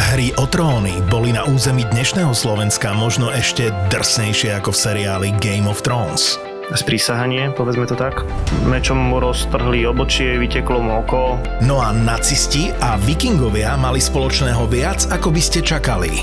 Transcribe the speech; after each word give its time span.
Hry 0.00 0.32
o 0.40 0.48
tróny 0.48 0.96
boli 1.12 1.28
na 1.28 1.44
území 1.44 1.84
dnešného 1.84 2.32
Slovenska 2.32 2.96
možno 2.96 3.28
ešte 3.28 3.68
drsnejšie 3.92 4.56
ako 4.56 4.72
v 4.72 4.80
seriáli 4.80 5.28
Game 5.44 5.68
of 5.68 5.84
Thrones 5.84 6.40
sprísahanie, 6.70 7.50
povedzme 7.50 7.82
to 7.86 7.98
tak. 7.98 8.22
Mečom 8.62 8.94
mu 8.94 9.18
roztrhli 9.18 9.82
obočie, 9.90 10.38
vyteklo 10.38 10.78
mu 10.78 11.02
oko. 11.02 11.34
No 11.66 11.82
a 11.82 11.90
nacisti 11.90 12.70
a 12.78 12.94
vikingovia 12.94 13.74
mali 13.74 13.98
spoločného 13.98 14.70
viac, 14.70 15.10
ako 15.10 15.34
by 15.34 15.42
ste 15.42 15.66
čakali. 15.66 16.22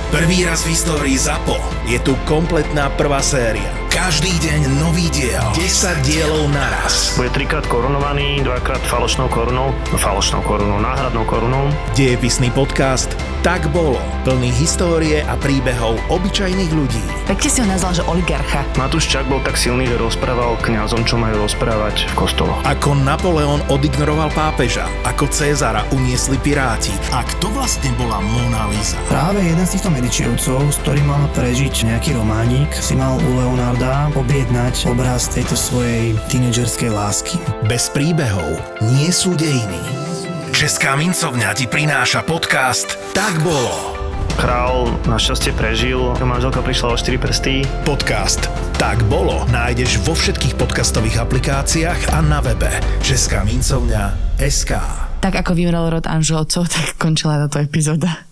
Prvý 0.11 0.43
raz 0.43 0.67
v 0.67 0.75
histórii 0.75 1.15
ZAPO 1.15 1.55
je 1.87 1.95
tu 2.03 2.19
kompletná 2.27 2.91
prvá 2.99 3.23
séria. 3.23 3.71
Každý 3.87 4.27
deň 4.43 4.83
nový 4.83 5.07
diel. 5.07 5.39
10 5.55 6.03
dielov 6.03 6.51
naraz. 6.51 7.15
Bude 7.15 7.31
trikrát 7.31 7.63
korunovaný, 7.71 8.43
dvakrát 8.43 8.83
falošnou 8.91 9.31
korunou, 9.31 9.71
no, 9.71 9.95
falošnou 9.95 10.43
korunou, 10.43 10.83
náhradnou 10.83 11.23
korunou. 11.23 11.71
Dejepisný 11.95 12.51
podcast 12.51 13.15
Tak 13.41 13.73
bolo. 13.73 13.97
Plný 14.21 14.53
histórie 14.53 15.25
a 15.25 15.33
príbehov 15.33 15.97
obyčajných 16.13 16.69
ľudí. 16.77 17.01
Pekne 17.25 17.49
si 17.49 17.57
ho 17.57 17.65
nazval, 17.65 17.97
že 17.97 18.05
oligarcha. 18.05 18.61
Matúš 18.77 19.09
Čak 19.09 19.25
bol 19.25 19.41
tak 19.41 19.57
silný, 19.57 19.89
že 19.89 19.97
rozprával 19.97 20.61
kňazom, 20.61 21.01
čo 21.09 21.17
majú 21.17 21.49
rozprávať 21.49 22.05
v 22.05 22.21
kostoloch. 22.21 22.61
Ako 22.69 22.93
Napoleon 23.01 23.65
odignoroval 23.73 24.29
pápeža, 24.37 24.85
ako 25.09 25.25
Cezara 25.33 25.81
uniesli 25.89 26.37
piráti 26.37 26.93
a 27.09 27.25
kto 27.25 27.49
vlastne 27.57 27.89
bola 27.97 28.21
Mona 28.21 28.69
Lisa. 28.69 29.01
Práve 29.09 29.41
jeden 29.41 29.65
z 29.65 29.73
týchto 29.73 29.89
medičievcov, 29.89 30.61
s 30.69 30.77
ktorým 30.85 31.09
mal 31.09 31.25
prežiť 31.33 31.89
nejaký 31.89 32.13
románik, 32.13 32.69
si 32.77 32.93
mal 32.93 33.17
u 33.17 33.29
Leonarda 33.41 34.13
objednať 34.13 34.85
obraz 34.85 35.25
tejto 35.33 35.57
svojej 35.57 36.13
tínedžerskej 36.29 36.93
lásky. 36.93 37.41
Bez 37.65 37.89
príbehov 37.89 38.61
nie 38.85 39.09
sú 39.09 39.33
dejiny. 39.33 40.10
Česká 40.51 40.99
mincovňa 40.99 41.55
ti 41.55 41.65
prináša 41.65 42.27
podcast 42.27 42.99
Tak 43.15 43.39
bolo. 43.39 43.95
Král 44.35 44.91
našťastie 45.07 45.55
prežil, 45.55 45.99
manželka 46.23 46.59
prišla 46.59 46.91
o 46.91 46.95
4 46.99 47.17
prsty. 47.19 47.55
Podcast 47.87 48.51
Tak 48.75 49.03
bolo 49.07 49.47
nájdeš 49.47 50.03
vo 50.03 50.11
všetkých 50.11 50.59
podcastových 50.59 51.23
aplikáciách 51.23 52.11
a 52.11 52.19
na 52.19 52.43
webe 52.43 52.71
Česká 52.99 53.47
mincovňa 53.47 54.37
SK. 54.43 55.10
Tak 55.21 55.37
ako 55.37 55.53
vymrel 55.53 55.93
rod 55.93 56.09
Anželcov, 56.09 56.65
tak 56.65 56.97
končila 56.97 57.37
táto 57.45 57.61
epizóda. 57.61 58.25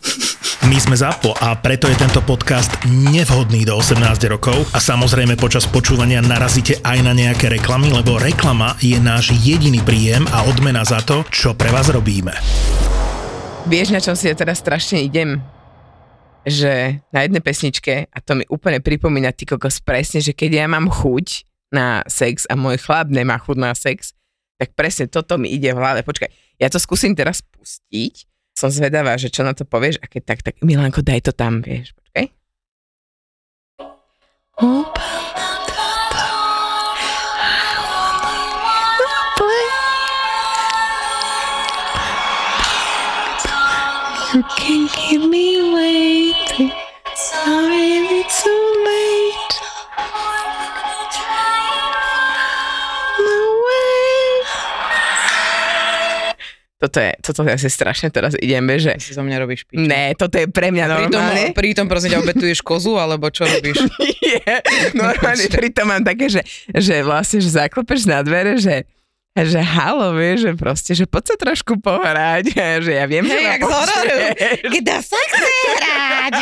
My 0.66 0.82
sme 0.82 0.98
ZAPO 0.98 1.38
a 1.38 1.54
preto 1.62 1.86
je 1.86 1.94
tento 1.94 2.18
podcast 2.26 2.74
nevhodný 2.90 3.62
do 3.62 3.78
18 3.78 4.02
rokov 4.26 4.58
a 4.74 4.82
samozrejme 4.82 5.38
počas 5.38 5.70
počúvania 5.70 6.18
narazíte 6.18 6.82
aj 6.82 6.98
na 7.06 7.14
nejaké 7.14 7.54
reklamy, 7.54 7.94
lebo 7.94 8.18
reklama 8.18 8.74
je 8.82 8.98
náš 8.98 9.38
jediný 9.38 9.86
príjem 9.86 10.26
a 10.34 10.50
odmena 10.50 10.82
za 10.82 10.98
to, 11.06 11.22
čo 11.30 11.54
pre 11.54 11.70
vás 11.70 11.94
robíme. 11.94 12.34
Vieš, 13.70 13.94
na 13.94 14.02
čom 14.02 14.18
si 14.18 14.26
ja 14.26 14.34
teraz 14.34 14.58
strašne 14.58 15.06
idem? 15.06 15.46
Že 16.42 17.06
na 17.14 17.22
jednej 17.22 17.46
pesničke, 17.46 18.10
a 18.10 18.18
to 18.18 18.34
mi 18.34 18.50
úplne 18.50 18.82
pripomína 18.82 19.30
ty 19.38 19.46
kokos 19.46 19.78
presne, 19.78 20.26
že 20.26 20.34
keď 20.34 20.66
ja 20.66 20.66
mám 20.66 20.90
chuť 20.90 21.46
na 21.70 22.02
sex 22.10 22.50
a 22.50 22.58
môj 22.58 22.82
chlap 22.82 23.14
nemá 23.14 23.38
chuť 23.38 23.58
na 23.62 23.78
sex, 23.78 24.18
tak 24.58 24.74
presne 24.74 25.06
toto 25.06 25.38
mi 25.38 25.54
ide 25.54 25.70
v 25.72 25.80
hlave. 25.80 26.02
Počkaj, 26.02 26.49
ja 26.60 26.68
to 26.68 26.78
skúsim 26.78 27.16
teraz 27.16 27.40
pustiť. 27.40 28.28
Som 28.52 28.68
zvedavá, 28.68 29.16
že 29.16 29.32
čo 29.32 29.48
na 29.48 29.56
to 29.56 29.64
povieš 29.64 30.04
a 30.04 30.06
keď 30.12 30.22
tak, 30.28 30.40
tak 30.44 30.56
Milanko, 30.60 31.00
daj 31.00 31.24
to 31.24 31.32
tam, 31.32 31.64
vieš. 31.64 31.96
Počkaj. 31.96 32.28
Keep 44.60 45.29
Toto 56.80 57.04
je, 57.04 57.12
toto 57.20 57.44
je 57.44 57.52
asi 57.60 57.68
strašne 57.68 58.08
teraz 58.08 58.40
ideme, 58.40 58.80
že... 58.80 58.96
Si 59.04 59.12
zo 59.12 59.20
mňa 59.20 59.38
robíš 59.44 59.68
piču. 59.68 59.84
Ne, 59.84 60.16
toto 60.16 60.40
je 60.40 60.48
pre 60.48 60.72
mňa 60.72 60.86
normálne. 60.88 61.52
Pritom, 61.52 61.60
pritom 61.60 61.86
prosím 61.92 62.16
ťa, 62.16 62.20
obetuješ 62.24 62.64
kozu, 62.64 62.96
alebo 62.96 63.28
čo 63.28 63.44
robíš? 63.44 63.84
Nie, 64.24 64.64
normálne 64.96 65.44
pritom 65.52 65.92
mám 65.92 66.08
také, 66.08 66.32
že, 66.32 66.42
že 66.72 67.04
vlastne, 67.04 67.44
že 67.44 67.52
zaklopeš 67.52 68.08
na 68.08 68.24
dvere, 68.24 68.56
že 68.56 68.88
že 69.38 69.62
halo, 69.62 70.18
vieš, 70.18 70.50
že 70.50 70.52
proste, 70.58 70.92
že 70.98 71.06
poď 71.08 71.24
sa 71.32 71.36
trošku 71.40 71.80
pohrať, 71.80 72.52
že 72.86 72.92
ja 72.92 73.06
viem, 73.06 73.24
hey, 73.24 73.32
že 73.32 73.40
jak 73.46 73.62
z 73.62 73.72
hororu, 73.72 74.18
kto 74.68 74.96
sa 75.00 75.20
chce 75.20 75.50
hrať? 75.80 76.34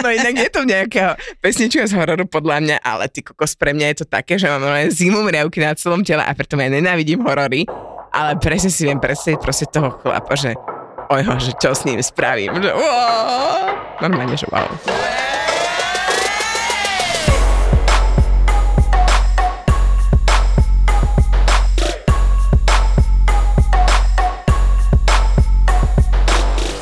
ono 0.00 0.08
inak 0.12 0.34
je 0.36 0.50
to 0.50 0.60
nejaká 0.66 1.16
pesnička 1.40 1.86
z 1.86 1.96
hororu 1.96 2.26
podľa 2.28 2.56
mňa, 2.60 2.76
ale 2.82 3.08
ty 3.08 3.24
kokos, 3.24 3.56
pre 3.56 3.72
mňa 3.72 3.86
je 3.94 3.96
to 4.04 4.06
také, 4.10 4.36
že 4.36 4.50
mám 4.50 4.64
zimu 4.90 5.22
mriavky 5.24 5.62
na 5.62 5.72
celom 5.78 6.04
tele 6.04 6.20
a 6.20 6.32
preto 6.34 6.58
ja 6.60 6.68
nenávidím 6.68 7.24
horory, 7.24 7.64
ale 8.10 8.36
presne 8.42 8.70
si 8.70 8.86
viem 8.86 8.98
predstaviť 8.98 9.38
proste 9.38 9.66
toho 9.70 9.94
chlapa, 10.02 10.34
že 10.34 10.58
ojho, 11.10 11.34
že 11.38 11.52
čo 11.58 11.74
s 11.74 11.86
ním 11.86 12.02
spravím, 12.02 12.50
že 12.58 12.70
normálne, 14.02 14.34
že 14.34 14.46
wow. 14.50 14.66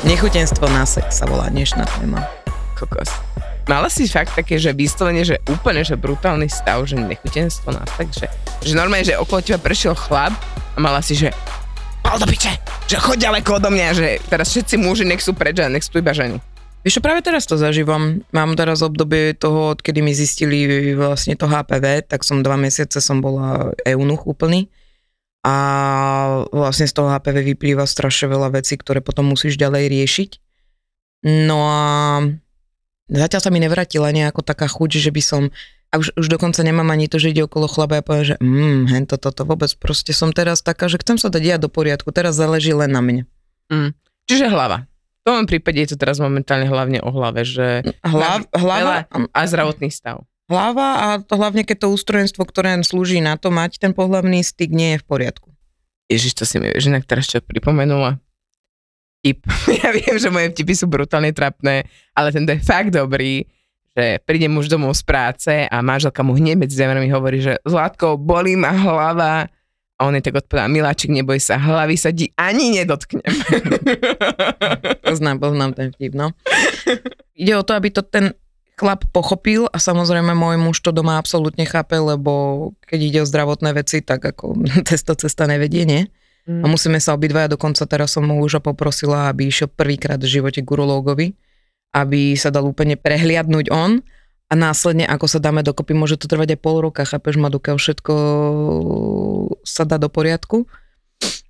Nechutenstvo 0.09 0.65
na 0.73 0.89
sex 0.89 1.21
sa 1.21 1.29
volá 1.29 1.53
dnešná 1.53 1.85
téma. 2.01 2.25
Kokos. 2.73 3.28
Mala 3.69 3.85
si 3.85 4.09
fakt 4.09 4.33
také, 4.33 4.57
že 4.57 4.73
vyslovene, 4.73 5.21
že 5.21 5.37
úplne, 5.45 5.85
že 5.85 5.93
brutálny 5.93 6.49
stav, 6.49 6.81
že 6.89 6.97
nechutenstvo 6.97 7.69
na 7.69 7.85
sex, 7.93 8.17
že, 8.17 8.25
že 8.65 8.73
normálne, 8.73 9.05
že 9.05 9.13
okolo 9.13 9.45
teba 9.45 9.61
prešiel 9.61 9.93
chlap 9.93 10.33
a 10.73 10.77
mala 10.81 11.05
si, 11.05 11.13
že 11.13 11.29
pal 12.01 12.17
do 12.17 12.25
piče, 12.25 12.49
že 12.89 12.97
choď 12.97 13.29
ďaleko 13.29 13.61
odo 13.61 13.69
mňa, 13.69 13.87
že 13.93 14.07
teraz 14.25 14.49
všetci 14.49 14.73
muži 14.81 15.05
nech 15.05 15.21
sú 15.21 15.37
preč 15.37 15.61
a 15.61 15.69
nech 15.69 15.85
sú 15.85 16.01
iba 16.01 16.09
ženy. 16.17 16.41
Vieš 16.81 16.97
práve 16.97 17.21
teraz 17.21 17.45
to 17.45 17.61
zažívam. 17.61 18.25
Mám 18.33 18.57
teraz 18.57 18.81
obdobie 18.81 19.37
toho, 19.37 19.77
odkedy 19.77 20.01
mi 20.01 20.17
zistili 20.17 20.97
vlastne 20.97 21.37
to 21.37 21.45
HPV, 21.45 22.09
tak 22.09 22.25
som 22.25 22.41
dva 22.41 22.57
mesiace 22.57 22.97
som 22.97 23.21
bola 23.21 23.77
eunuch 23.85 24.25
úplný 24.25 24.65
a 25.45 25.55
vlastne 26.49 26.89
z 26.89 26.97
toho 26.97 27.13
HPV 27.13 27.53
vyplýva 27.53 27.85
strašne 27.85 28.33
veľa 28.33 28.49
vecí, 28.57 28.81
ktoré 28.81 29.05
potom 29.05 29.29
musíš 29.29 29.61
ďalej 29.61 29.93
riešiť. 29.93 30.29
No 31.45 31.69
a 31.69 31.85
zatiaľ 33.09 33.41
sa 33.41 33.49
mi 33.49 33.59
nevrátila 33.59 34.13
nejaká 34.13 34.39
taká 34.45 34.69
chuť, 34.69 35.01
že 35.01 35.11
by 35.11 35.21
som, 35.25 35.41
a 35.89 35.99
už, 35.99 36.13
už 36.15 36.29
dokonca 36.29 36.61
nemám 36.61 36.87
ani 36.93 37.09
to, 37.09 37.17
že 37.17 37.33
ide 37.33 37.43
okolo 37.43 37.65
chlaba 37.65 37.99
a 37.99 38.05
poviem, 38.05 38.25
že 38.25 38.35
mm, 38.37 38.93
hen 38.93 39.05
toto, 39.09 39.33
to 39.33 39.43
vôbec, 39.43 39.73
proste 39.81 40.13
som 40.13 40.29
teraz 40.31 40.61
taká, 40.61 40.87
že 40.87 41.01
chcem 41.01 41.17
sa 41.17 41.27
dať 41.33 41.43
ja 41.43 41.57
do 41.57 41.67
poriadku, 41.67 42.13
teraz 42.13 42.37
záleží 42.37 42.71
len 42.71 42.93
na 42.93 43.01
mne. 43.01 43.23
Mm. 43.67 43.91
Čiže 44.29 44.47
hlava. 44.47 44.85
V 45.25 45.35
tom 45.35 45.49
prípade 45.49 45.83
je 45.83 45.93
to 45.93 45.97
teraz 45.99 46.21
momentálne 46.21 46.65
hlavne 46.65 47.03
o 47.03 47.09
hlave, 47.11 47.43
že 47.43 47.83
Hlav, 48.01 48.47
hlava 48.55 49.05
a 49.09 49.39
zdravotný 49.45 49.91
stav 49.91 50.23
hlava 50.49 50.87
a 50.97 51.07
to 51.21 51.37
hlavne, 51.37 51.61
keď 51.61 51.85
to 51.85 51.93
ústrojenstvo, 51.93 52.43
ktoré 52.43 52.81
slúži 52.81 53.21
na 53.21 53.37
to 53.37 53.53
mať 53.53 53.77
ten 53.77 53.93
pohľavný 53.93 54.41
styk, 54.41 54.73
nie 54.73 54.97
je 54.97 55.01
v 55.01 55.05
poriadku. 55.05 55.53
Ježiš, 56.09 56.41
to 56.41 56.43
si 56.49 56.57
mi 56.57 56.73
vieš, 56.73 56.89
inak 56.89 57.05
teraz 57.05 57.29
čo 57.29 57.37
pripomenula. 57.37 58.17
Tip. 59.19 59.43
Ja 59.83 59.91
viem, 59.91 60.15
že 60.15 60.31
moje 60.31 60.51
vtipy 60.55 60.73
sú 60.75 60.85
brutálne 60.87 61.31
trapné, 61.35 61.87
ale 62.15 62.31
tento 62.31 62.51
je 62.51 62.61
fakt 62.63 62.95
dobrý, 62.95 63.43
že 63.95 64.23
príde 64.23 64.47
muž 64.47 64.71
domov 64.71 64.95
z 64.95 65.03
práce 65.03 65.53
a 65.67 65.77
manželka 65.83 66.23
mu 66.23 66.35
hneď 66.35 66.55
medzi 66.55 66.75
zemerami 66.79 67.11
hovorí, 67.11 67.43
že 67.43 67.59
Zlatko, 67.67 68.15
bolí 68.15 68.55
ma 68.55 68.71
hlava. 68.71 69.51
A 69.99 70.07
on 70.07 70.15
je 70.15 70.23
tak 70.23 70.39
odpovedá, 70.39 70.71
miláčik, 70.71 71.11
neboj 71.11 71.43
sa, 71.43 71.59
hlavy 71.59 71.99
sa 71.99 72.15
ti 72.15 72.31
ani 72.39 72.71
nedotknem. 72.71 73.19
Poznám, 75.03 75.43
poznám 75.43 75.75
ten 75.75 75.91
vtip, 75.91 76.15
no. 76.15 76.31
Ide 77.35 77.59
o 77.59 77.67
to, 77.67 77.75
aby 77.75 77.91
to 77.91 77.99
ten 77.99 78.31
chlap 78.79 79.03
pochopil 79.11 79.67
a 79.67 79.75
samozrejme 79.75 80.31
môj 80.31 80.55
muž 80.55 80.79
to 80.79 80.95
doma 80.95 81.19
absolútne 81.19 81.67
chápe, 81.67 81.99
lebo 81.99 82.71
keď 82.87 82.99
ide 83.03 83.19
o 83.19 83.27
zdravotné 83.27 83.75
veci, 83.75 83.99
tak 83.99 84.23
ako 84.23 84.63
testo 84.87 85.19
cesta 85.19 85.43
nevedie, 85.51 85.83
nie? 85.83 86.07
A 86.49 86.65
musíme 86.65 86.97
sa 86.97 87.13
obidvaja, 87.13 87.53
dokonca 87.53 87.85
teraz 87.85 88.17
som 88.17 88.25
mu 88.25 88.41
už 88.41 88.57
poprosila, 88.65 89.29
aby 89.29 89.53
išiel 89.53 89.69
prvýkrát 89.69 90.17
v 90.17 90.41
živote 90.41 90.65
k 90.65 90.69
urológovi, 90.73 91.37
aby 91.93 92.33
sa 92.33 92.49
dal 92.49 92.65
úplne 92.65 92.97
prehliadnúť 92.97 93.69
on 93.69 94.01
a 94.49 94.53
následne, 94.57 95.05
ako 95.05 95.29
sa 95.29 95.37
dáme 95.37 95.61
dokopy, 95.61 95.93
môže 95.93 96.17
to 96.17 96.25
trvať 96.25 96.57
aj 96.57 96.59
pol 96.65 96.81
roka, 96.81 97.05
chápeš 97.05 97.37
ma, 97.37 97.53
dokiaľ 97.53 97.77
všetko 97.77 98.13
sa 99.61 99.85
dá 99.85 100.01
do 100.01 100.09
poriadku, 100.09 100.65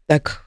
tak 0.03 0.43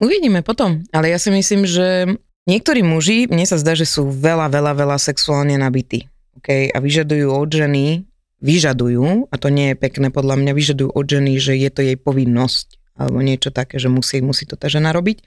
uvidíme 0.00 0.40
potom. 0.40 0.88
Ale 0.88 1.12
ja 1.12 1.20
si 1.20 1.28
myslím, 1.28 1.68
že 1.68 2.16
niektorí 2.48 2.80
muži, 2.80 3.28
mne 3.28 3.44
sa 3.44 3.60
zdá, 3.60 3.76
že 3.76 3.84
sú 3.84 4.08
veľa, 4.08 4.48
veľa, 4.48 4.72
veľa 4.72 4.96
sexuálne 4.96 5.60
nabití. 5.60 6.08
Okay? 6.40 6.72
A 6.72 6.80
vyžadujú 6.80 7.28
od 7.28 7.52
ženy, 7.52 8.08
vyžadujú, 8.40 9.28
a 9.28 9.34
to 9.36 9.52
nie 9.52 9.72
je 9.72 9.76
pekné 9.76 10.08
podľa 10.08 10.40
mňa, 10.40 10.52
vyžadujú 10.56 10.90
od 10.96 11.04
ženy, 11.04 11.36
že 11.36 11.60
je 11.60 11.68
to 11.68 11.84
jej 11.84 11.96
povinnosť 12.00 12.75
alebo 12.96 13.20
niečo 13.20 13.52
také, 13.52 13.76
že 13.76 13.92
musí, 13.92 14.24
musí 14.24 14.48
to 14.48 14.56
tá 14.56 14.66
žena 14.66 14.90
robiť. 14.90 15.22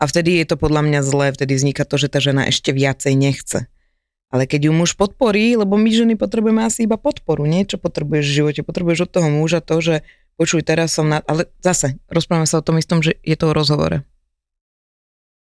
A 0.00 0.08
vtedy 0.10 0.40
je 0.42 0.46
to 0.48 0.56
podľa 0.58 0.82
mňa 0.82 1.00
zlé, 1.06 1.30
vtedy 1.30 1.54
vzniká 1.54 1.86
to, 1.86 1.94
že 2.00 2.10
tá 2.10 2.18
žena 2.18 2.48
ešte 2.48 2.74
viacej 2.74 3.14
nechce. 3.14 3.70
Ale 4.32 4.48
keď 4.48 4.68
ju 4.68 4.72
muž 4.72 4.96
podporí, 4.96 5.54
lebo 5.54 5.76
my 5.76 5.92
ženy 5.92 6.16
potrebujeme 6.16 6.64
asi 6.64 6.88
iba 6.88 6.96
podporu, 6.96 7.44
niečo 7.44 7.76
potrebuješ 7.76 8.24
v 8.26 8.36
živote, 8.42 8.60
potrebuješ 8.64 9.06
od 9.06 9.10
toho 9.12 9.28
muža 9.28 9.60
to, 9.60 9.76
že 9.78 9.94
počuj, 10.40 10.64
teraz 10.64 10.96
som 10.96 11.06
na... 11.06 11.20
Ale 11.28 11.52
zase, 11.60 12.00
rozprávame 12.08 12.48
sa 12.48 12.58
o 12.58 12.66
tom 12.66 12.80
istom, 12.80 13.04
že 13.04 13.20
je 13.20 13.36
to 13.36 13.52
o 13.52 13.56
rozhovore 13.56 14.08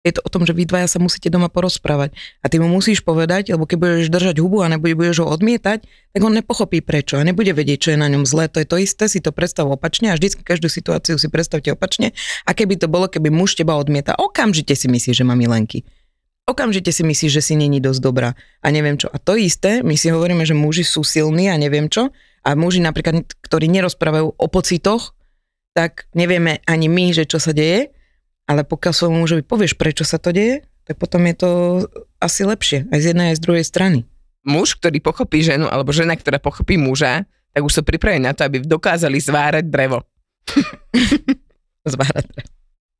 je 0.06 0.14
to 0.14 0.22
o 0.22 0.30
tom, 0.30 0.46
že 0.46 0.54
vy 0.54 0.70
dvaja 0.70 0.86
sa 0.86 1.02
musíte 1.02 1.26
doma 1.26 1.50
porozprávať. 1.50 2.14
A 2.38 2.46
ty 2.46 2.62
mu 2.62 2.70
musíš 2.70 3.02
povedať, 3.02 3.50
lebo 3.50 3.66
keď 3.66 3.76
budeš 3.82 4.06
držať 4.06 4.38
hubu 4.38 4.62
a 4.62 4.70
nebudeš 4.70 5.18
ho 5.18 5.26
odmietať, 5.26 5.82
tak 6.14 6.20
on 6.22 6.30
nepochopí 6.30 6.78
prečo 6.78 7.18
a 7.18 7.26
nebude 7.26 7.50
vedieť, 7.50 7.78
čo 7.82 7.90
je 7.92 7.98
na 7.98 8.06
ňom 8.06 8.22
zlé. 8.22 8.46
To 8.54 8.62
je 8.62 8.70
to 8.70 8.78
isté, 8.78 9.10
si 9.10 9.18
to 9.18 9.34
predstav 9.34 9.66
opačne 9.66 10.14
a 10.14 10.16
vždycky 10.16 10.46
každú 10.46 10.70
situáciu 10.70 11.18
si 11.18 11.26
predstavte 11.26 11.74
opačne. 11.74 12.14
A 12.46 12.54
keby 12.54 12.78
to 12.78 12.86
bolo, 12.86 13.10
keby 13.10 13.34
muž 13.34 13.58
teba 13.58 13.74
odmieta, 13.74 14.14
okamžite 14.14 14.78
si 14.78 14.86
myslí, 14.86 15.10
že 15.10 15.26
má 15.26 15.34
milenky. 15.34 15.82
Okamžite 16.46 16.94
si 16.94 17.02
myslíš, 17.02 17.42
že 17.42 17.42
si 17.42 17.54
není 17.58 17.82
dosť 17.82 17.98
dobrá 17.98 18.38
a 18.62 18.66
neviem 18.70 18.94
čo. 18.94 19.10
A 19.10 19.18
to 19.18 19.34
isté, 19.34 19.82
my 19.82 19.98
si 19.98 20.14
hovoríme, 20.14 20.46
že 20.46 20.54
muži 20.54 20.86
sú 20.86 21.02
silní 21.02 21.50
a 21.50 21.58
neviem 21.58 21.90
čo. 21.90 22.14
A 22.46 22.54
muži 22.54 22.78
napríklad, 22.78 23.26
ktorí 23.42 23.66
nerozprávajú 23.66 24.38
o 24.38 24.46
pocitoch, 24.46 25.18
tak 25.74 26.06
nevieme 26.14 26.62
ani 26.62 26.86
my, 26.86 27.10
že 27.10 27.26
čo 27.26 27.42
sa 27.42 27.50
deje 27.50 27.90
ale 28.46 28.62
pokiaľ 28.62 28.92
svojmu 28.94 29.18
mužovi 29.26 29.42
povieš, 29.42 29.74
prečo 29.74 30.06
sa 30.06 30.22
to 30.22 30.30
deje, 30.30 30.62
tak 30.86 31.02
potom 31.02 31.26
je 31.26 31.34
to 31.34 31.50
asi 32.22 32.46
lepšie, 32.46 32.86
aj 32.94 32.98
z 33.02 33.06
jednej, 33.12 33.34
aj 33.34 33.38
z 33.42 33.44
druhej 33.44 33.64
strany. 33.66 33.98
Muž, 34.46 34.78
ktorý 34.78 35.02
pochopí 35.02 35.42
ženu, 35.42 35.66
alebo 35.66 35.90
žena, 35.90 36.14
ktorá 36.14 36.38
pochopí 36.38 36.78
muža, 36.78 37.26
tak 37.50 37.66
už 37.66 37.72
sú 37.74 37.82
pripravení 37.82 38.22
na 38.22 38.32
to, 38.38 38.46
aby 38.46 38.62
dokázali 38.62 39.18
zvárať 39.18 39.66
drevo. 39.66 40.06
zvárať 41.90 42.24
drevo. 42.30 42.50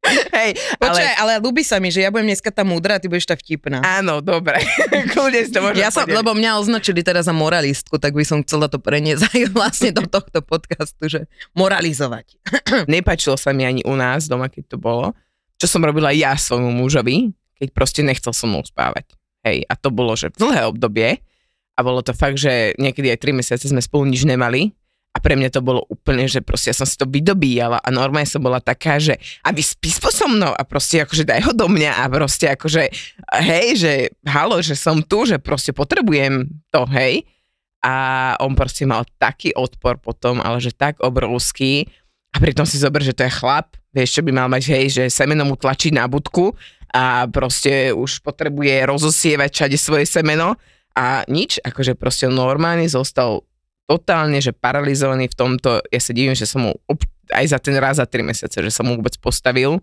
Hej, 0.07 0.51
Počkaj, 0.79 1.13
ale... 1.19 1.39
ale 1.39 1.43
ľúbi 1.43 1.67
sa 1.67 1.83
mi, 1.83 1.91
že 1.91 2.05
ja 2.05 2.15
budem 2.15 2.31
dneska 2.31 2.55
tá 2.55 2.63
múdra 2.63 2.99
a 2.99 3.01
ty 3.03 3.11
budeš 3.11 3.27
tá 3.27 3.35
vtipná. 3.35 3.83
Áno, 3.83 4.23
dobre. 4.23 4.63
Kľudne 5.13 5.51
to 5.51 5.59
ja 5.75 5.91
som, 5.91 6.07
lebo 6.07 6.31
mňa 6.37 6.63
označili 6.63 7.03
teraz 7.03 7.27
za 7.27 7.35
moralistku, 7.35 7.99
tak 7.99 8.15
by 8.15 8.23
som 8.23 8.43
chcela 8.47 8.71
to 8.71 8.79
preniesť 8.79 9.27
aj 9.35 9.43
vlastne 9.51 9.91
do 9.91 10.07
tohto 10.07 10.43
podcastu, 10.43 11.11
že 11.11 11.21
moralizovať. 11.59 12.39
Nepačilo 12.87 13.35
sa 13.35 13.51
mi 13.51 13.67
ani 13.67 13.83
u 13.83 13.99
nás 13.99 14.31
doma, 14.31 14.47
keď 14.47 14.77
to 14.77 14.79
bolo 14.79 15.17
čo 15.57 15.67
som 15.69 15.85
robila 15.85 16.13
ja 16.13 16.37
svojmu 16.37 16.73
mužovi, 16.73 17.33
keď 17.57 17.69
proste 17.73 18.01
nechcel 18.05 18.37
so 18.37 18.45
mnou 18.45 18.65
spávať. 18.65 19.17
Hej, 19.47 19.65
a 19.71 19.75
to 19.79 19.89
bolo, 19.95 20.13
že 20.19 20.35
dlhé 20.35 20.67
obdobie 20.69 21.23
a 21.77 21.81
bolo 21.85 22.03
to 22.03 22.17
fakt, 22.17 22.41
že 22.41 22.75
niekedy 22.77 23.13
aj 23.15 23.23
3 23.23 23.39
mesiace 23.41 23.65
sme 23.71 23.81
spolu 23.81 24.09
nič 24.11 24.27
nemali 24.27 24.75
a 25.17 25.19
pre 25.23 25.33
mňa 25.33 25.49
to 25.49 25.65
bolo 25.65 25.81
úplne, 25.89 26.29
že 26.29 26.45
proste 26.45 26.69
ja 26.69 26.77
som 26.77 26.85
si 26.85 27.01
to 27.01 27.09
vydobíjala 27.09 27.81
a 27.81 27.89
normálne 27.89 28.29
som 28.29 28.45
bola 28.45 28.61
taká, 28.61 29.01
že 29.01 29.17
aby 29.49 29.65
spí 29.65 29.89
so 29.89 30.29
mnou 30.29 30.53
a 30.53 30.63
proste 30.69 31.01
akože 31.01 31.25
daj 31.25 31.41
ho 31.49 31.53
do 31.57 31.73
mňa 31.73 32.05
a 32.05 32.05
proste 32.13 32.53
akože 32.53 32.83
hej, 33.41 33.67
že 33.81 33.93
halo, 34.29 34.61
že 34.61 34.77
som 34.77 35.01
tu, 35.01 35.25
že 35.25 35.41
proste 35.41 35.73
potrebujem 35.73 36.53
to, 36.69 36.85
hej. 36.93 37.25
A 37.81 38.35
on 38.43 38.59
proste 38.59 38.83
mal 38.83 39.07
taký 39.17 39.55
odpor 39.55 39.97
potom, 40.03 40.43
ale 40.43 40.59
že 40.59 40.75
tak 40.75 40.99
obrovský, 41.01 41.87
a 42.37 42.39
pritom 42.39 42.69
si 42.69 42.77
zober, 42.77 43.01
že 43.01 43.17
to 43.17 43.25
je 43.25 43.33
chlap, 43.33 43.73
vieš, 43.97 44.21
čo 44.21 44.23
by 44.23 44.29
mal 44.29 44.49
mať, 44.53 44.63
hej, 44.77 44.85
že 44.93 45.05
semeno 45.09 45.49
mu 45.49 45.57
tlačí 45.57 45.89
na 45.89 46.05
budku 46.05 46.53
a 46.93 47.25
proste 47.33 47.97
už 47.97 48.21
potrebuje 48.21 48.85
rozosievať 48.85 49.51
všade 49.57 49.77
svoje 49.81 50.05
semeno 50.05 50.61
a 50.93 51.25
nič, 51.33 51.65
akože 51.65 51.97
proste 51.97 52.29
normálne 52.29 52.85
zostal 52.93 53.49
totálne, 53.89 54.37
že 54.45 54.53
paralizovaný 54.53 55.33
v 55.33 55.39
tomto, 55.39 55.81
ja 55.89 56.01
sa 56.03 56.13
divím, 56.13 56.37
že 56.37 56.45
som 56.45 56.69
mu 56.69 56.73
ob, 56.85 57.01
aj 57.33 57.57
za 57.57 57.59
ten 57.63 57.73
raz 57.81 57.97
za 57.97 58.05
3 58.05 58.21
mesiace, 58.21 58.61
že 58.61 58.69
som 58.69 58.85
mu 58.85 59.01
vôbec 59.01 59.17
postavil. 59.17 59.81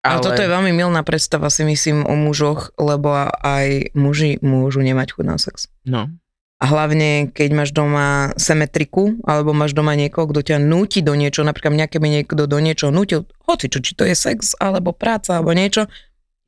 Ale... 0.00 0.22
ale 0.22 0.24
toto 0.24 0.40
je 0.40 0.48
veľmi 0.48 0.72
milná 0.72 1.04
predstava 1.04 1.52
si 1.52 1.68
myslím 1.68 2.06
o 2.08 2.14
mužoch, 2.16 2.72
lebo 2.80 3.28
aj 3.44 3.92
muži 3.92 4.40
môžu 4.40 4.80
nemať 4.80 5.20
chuť 5.20 5.24
na 5.26 5.36
sex. 5.36 5.68
No. 5.84 6.08
A 6.58 6.64
hlavne, 6.66 7.30
keď 7.30 7.48
máš 7.54 7.70
doma 7.70 8.34
semetriku, 8.34 9.14
alebo 9.22 9.54
máš 9.54 9.78
doma 9.78 9.94
niekoho, 9.94 10.26
kto 10.26 10.42
ťa 10.42 10.56
núti 10.58 11.06
do 11.06 11.14
niečo, 11.14 11.46
napríklad 11.46 11.70
mňa 11.70 11.86
keby 11.86 12.06
niekto 12.10 12.50
do 12.50 12.58
niečo 12.58 12.90
nútil, 12.90 13.30
hoci 13.46 13.70
čo, 13.70 13.78
či 13.78 13.94
to 13.94 14.02
je 14.02 14.18
sex, 14.18 14.58
alebo 14.58 14.90
práca, 14.90 15.38
alebo 15.38 15.54
niečo, 15.54 15.86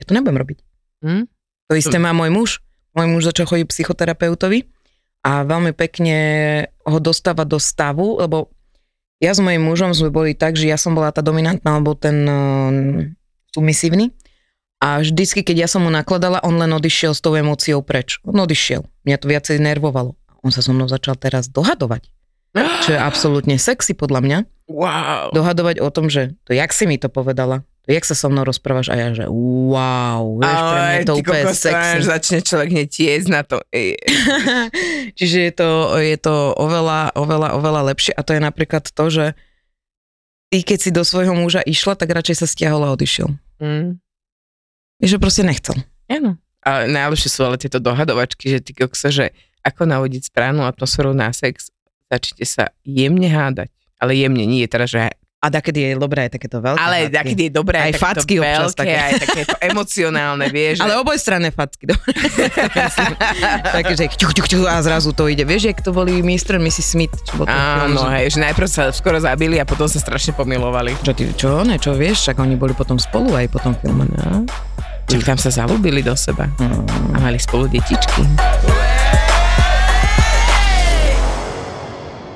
ja 0.01 0.03
to 0.03 0.11
nebudem 0.11 0.43
robiť. 0.43 0.59
Hm? 1.07 1.25
To 1.71 1.75
isté 1.79 2.03
má 2.03 2.11
môj 2.11 2.31
muž. 2.35 2.51
Môj 2.91 3.07
muž 3.07 3.23
začal 3.31 3.47
chodiť 3.47 3.71
psychoterapeutovi 3.71 4.67
a 5.23 5.47
veľmi 5.47 5.71
pekne 5.79 6.19
ho 6.83 6.99
dostáva 6.99 7.47
do 7.47 7.63
stavu, 7.63 8.19
lebo 8.19 8.51
ja 9.23 9.31
s 9.31 9.39
mojím 9.39 9.63
mužom 9.63 9.95
sme 9.95 10.11
boli 10.11 10.35
tak, 10.35 10.59
že 10.59 10.67
ja 10.67 10.75
som 10.75 10.97
bola 10.97 11.15
tá 11.15 11.23
dominantná, 11.23 11.79
alebo 11.79 11.95
ten 11.95 12.27
uh, 12.27 12.73
submisívny 13.55 14.11
a 14.81 15.05
vždycky, 15.05 15.45
keď 15.45 15.57
ja 15.65 15.69
som 15.69 15.85
mu 15.85 15.93
nakladala, 15.93 16.41
on 16.41 16.57
len 16.57 16.73
odišiel 16.73 17.13
s 17.13 17.21
tou 17.21 17.37
emóciou 17.37 17.85
preč. 17.85 18.17
On 18.25 18.33
odišiel. 18.33 18.89
Mňa 19.05 19.17
to 19.21 19.29
viacej 19.29 19.61
nervovalo. 19.61 20.17
On 20.41 20.49
sa 20.49 20.65
so 20.65 20.73
mnou 20.73 20.89
začal 20.89 21.21
teraz 21.21 21.53
dohadovať. 21.53 22.09
Čo 22.89 22.97
je 22.97 23.01
absolútne 23.01 23.61
sexy 23.61 23.93
podľa 23.93 24.21
mňa. 24.25 24.39
Wow. 24.73 25.37
Dohadovať 25.37 25.85
o 25.85 25.89
tom, 25.93 26.09
že 26.09 26.33
to 26.49 26.57
jak 26.57 26.73
si 26.73 26.89
mi 26.89 26.97
to 26.97 27.13
povedala, 27.13 27.61
to 27.85 27.93
jak 27.93 28.09
sa 28.09 28.17
so 28.17 28.33
mnou 28.33 28.47
rozprávaš 28.47 28.89
a 28.89 28.97
ja, 28.97 29.09
že 29.13 29.27
wow, 29.29 30.39
vieš, 30.39 30.61
pre 30.63 30.79
mňa 30.81 30.95
je 30.95 31.05
to 31.05 31.15
úplne 31.19 31.45
sexy. 31.51 31.97
začne 32.07 32.39
človek 32.41 32.69
hneď 32.73 32.91
na 33.29 33.43
to. 33.45 33.59
Čiže 35.19 35.39
je 35.45 35.53
to, 35.53 35.71
je 36.01 36.17
to 36.17 36.35
oveľa, 36.57 37.13
oveľa, 37.19 37.49
oveľa 37.59 37.81
lepšie 37.93 38.15
a 38.17 38.25
to 38.25 38.33
je 38.33 38.41
napríklad 38.41 38.89
to, 38.89 39.05
že 39.11 39.27
ty 40.55 40.65
keď 40.65 40.79
si 40.79 40.91
do 40.95 41.05
svojho 41.05 41.37
muža 41.37 41.61
išla, 41.67 41.99
tak 42.01 42.15
radšej 42.15 42.37
sa 42.41 42.47
stiahol 42.47 42.87
a 42.87 42.95
odišiel. 42.95 43.29
Mm. 43.61 44.01
Vieš, 45.01 45.11
že 45.11 45.19
proste 45.19 45.43
nechcel. 45.43 45.81
Áno. 46.07 46.37
A 46.61 46.85
najlepšie 46.85 47.29
sú 47.29 47.41
ale 47.43 47.57
tieto 47.57 47.77
dohadovačky, 47.77 48.47
že 48.47 48.61
ty 48.61 48.73
koksa, 48.73 49.09
že 49.09 49.33
ako 49.61 49.85
navodiť 49.87 50.29
správnu 50.29 50.61
atmosféru 50.63 51.11
na 51.11 51.29
sex, 51.31 51.73
začnite 52.07 52.45
sa 52.45 52.65
jemne 52.83 53.27
hádať. 53.27 53.73
Ale 53.97 54.13
jemne, 54.15 54.43
nie 54.43 54.61
je 54.61 54.71
teda, 54.71 54.85
že 54.85 55.01
A 55.41 55.49
takedy 55.49 55.81
je 55.83 55.97
dobré 55.97 56.29
aj 56.29 56.37
takéto 56.37 56.61
veľké 56.61 56.77
ale 56.77 56.97
fatky. 57.03 57.13
takedy 57.15 57.43
je 57.43 57.53
dobré, 57.55 57.77
Aj 57.77 57.83
aj, 57.83 57.93
takéto 57.93 58.05
facky 58.07 58.35
občas 58.37 58.53
veľké, 58.61 58.77
také. 58.77 58.97
aj 58.99 59.13
takéto 59.19 59.57
emocionálne, 59.71 60.47
vieš. 60.51 60.77
Ale 60.79 60.93
obojstranné 60.97 61.49
facky, 61.51 61.85
dobre. 61.87 62.13
Také, 63.77 63.93
že 63.95 64.05
ťuch, 64.11 64.33
ťuch, 64.33 64.49
ťuch, 64.51 64.65
a 64.67 64.81
zrazu 64.81 65.11
to 65.11 65.25
ide. 65.27 65.43
Vieš, 65.43 65.63
jak 65.67 65.81
to 65.81 65.91
boli 65.91 66.21
Mr. 66.21 66.57
Mrs. 66.57 66.87
Smith? 66.87 67.17
Čo 67.23 67.41
bol 67.41 67.47
film, 67.47 67.57
Áno, 67.57 68.01
že- 68.03 68.13
hej, 68.15 68.25
že 68.31 68.39
najprv 68.43 68.69
sa 68.69 68.83
skoro 68.91 69.17
zabili 69.17 69.57
a 69.57 69.65
potom 69.65 69.85
sa 69.87 69.97
strašne 69.97 70.33
pomilovali. 70.35 70.93
Čo, 70.99 71.13
ty, 71.15 71.25
čo, 71.33 71.61
ne, 71.63 71.77
čo 71.77 71.93
vieš, 71.93 72.21
však 72.23 72.37
oni 72.37 72.55
boli 72.55 72.73
potom 72.73 72.97
spolu 72.97 73.33
aj 73.33 73.49
po 73.49 73.61
tom 73.61 73.73
filme. 73.75 74.05
Čiže 75.11 75.27
tam 75.27 75.43
sa 75.43 75.51
zalúbili 75.51 76.07
do 76.07 76.15
seba 76.15 76.47
a 77.11 77.17
mali 77.19 77.35
spolu 77.35 77.67
detičky. 77.67 78.23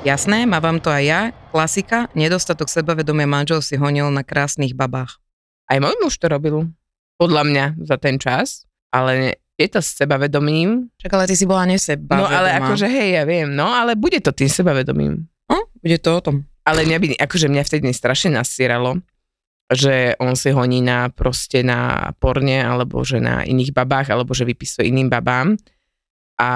Jasné, 0.03 0.43
mávam 0.43 0.83
to 0.83 0.91
aj 0.91 1.03
ja. 1.07 1.21
Klasika, 1.55 2.11
nedostatok 2.11 2.67
sebavedomia 2.67 3.23
manžel 3.31 3.63
si 3.63 3.79
honil 3.79 4.11
na 4.11 4.27
krásnych 4.27 4.75
babách. 4.75 5.23
Aj 5.71 5.79
môj 5.79 5.95
muž 6.03 6.19
to 6.19 6.27
robil, 6.27 6.67
podľa 7.15 7.47
mňa, 7.47 7.65
za 7.79 7.95
ten 7.95 8.19
čas, 8.19 8.67
ale 8.91 9.39
je 9.55 9.71
to 9.71 9.79
s 9.79 9.95
sebavedomím. 9.95 10.91
Čak, 10.99 11.15
ale 11.15 11.31
ty 11.31 11.39
si 11.39 11.47
bola 11.47 11.63
neseba. 11.63 12.19
No 12.19 12.27
ale 12.27 12.59
akože 12.59 12.91
hej, 12.91 13.15
ja 13.15 13.23
viem, 13.23 13.55
no 13.55 13.71
ale 13.71 13.95
bude 13.95 14.19
to 14.19 14.35
tým 14.35 14.51
sebavedomím. 14.51 15.31
No, 15.47 15.71
bude 15.79 15.95
to 16.03 16.11
o 16.11 16.19
tom. 16.19 16.43
Ale 16.67 16.83
mňa 16.83 16.97
by, 16.99 17.07
akože 17.23 17.47
mňa 17.47 17.63
vtedy 17.63 17.87
strašne 17.95 18.35
nasieralo, 18.35 18.99
že 19.73 20.13
on 20.21 20.37
si 20.37 20.53
honí 20.53 20.85
na 20.85 21.09
proste 21.09 21.65
na 21.65 22.13
porne, 22.21 22.61
alebo 22.61 23.01
že 23.01 23.17
na 23.17 23.41
iných 23.41 23.73
babách, 23.73 24.13
alebo 24.13 24.37
že 24.37 24.45
vypisuje 24.45 24.89
iným 24.89 25.09
babám. 25.09 25.57
A 26.37 26.51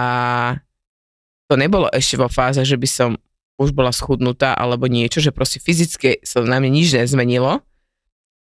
to 1.49 1.57
nebolo 1.57 1.89
ešte 1.89 2.21
vo 2.21 2.29
fáze, 2.29 2.61
že 2.61 2.77
by 2.77 2.89
som 2.89 3.11
už 3.59 3.75
bola 3.75 3.91
schudnutá 3.91 4.55
alebo 4.55 4.87
niečo, 4.87 5.19
že 5.19 5.35
proste 5.35 5.59
fyzicky 5.59 6.23
sa 6.23 6.39
na 6.45 6.63
mne 6.63 6.79
nič 6.79 6.95
nezmenilo, 6.95 7.59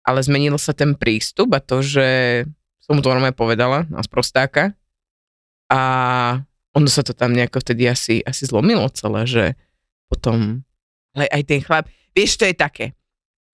ale 0.07 0.19
zmenil 0.23 0.55
sa 0.55 0.71
ten 0.71 0.95
prístup 0.95 1.51
a 1.51 1.59
to, 1.59 1.83
že 1.83 2.07
som 2.79 2.95
mu 2.95 3.03
to 3.03 3.11
normálne 3.11 3.35
povedala 3.35 3.83
na 3.91 3.99
sprostáka 3.99 4.77
a 5.67 5.81
ono 6.71 6.87
sa 6.87 7.03
to 7.03 7.11
tam 7.11 7.35
nejako 7.35 7.59
vtedy 7.59 7.89
asi, 7.89 8.23
asi 8.23 8.47
zlomilo 8.47 8.87
celé, 8.95 9.27
že 9.27 9.45
potom, 10.07 10.63
ale 11.17 11.27
aj 11.27 11.41
ten 11.43 11.59
chlap, 11.59 11.85
vieš, 12.15 12.39
to 12.39 12.47
je 12.47 12.55
také, 12.55 12.85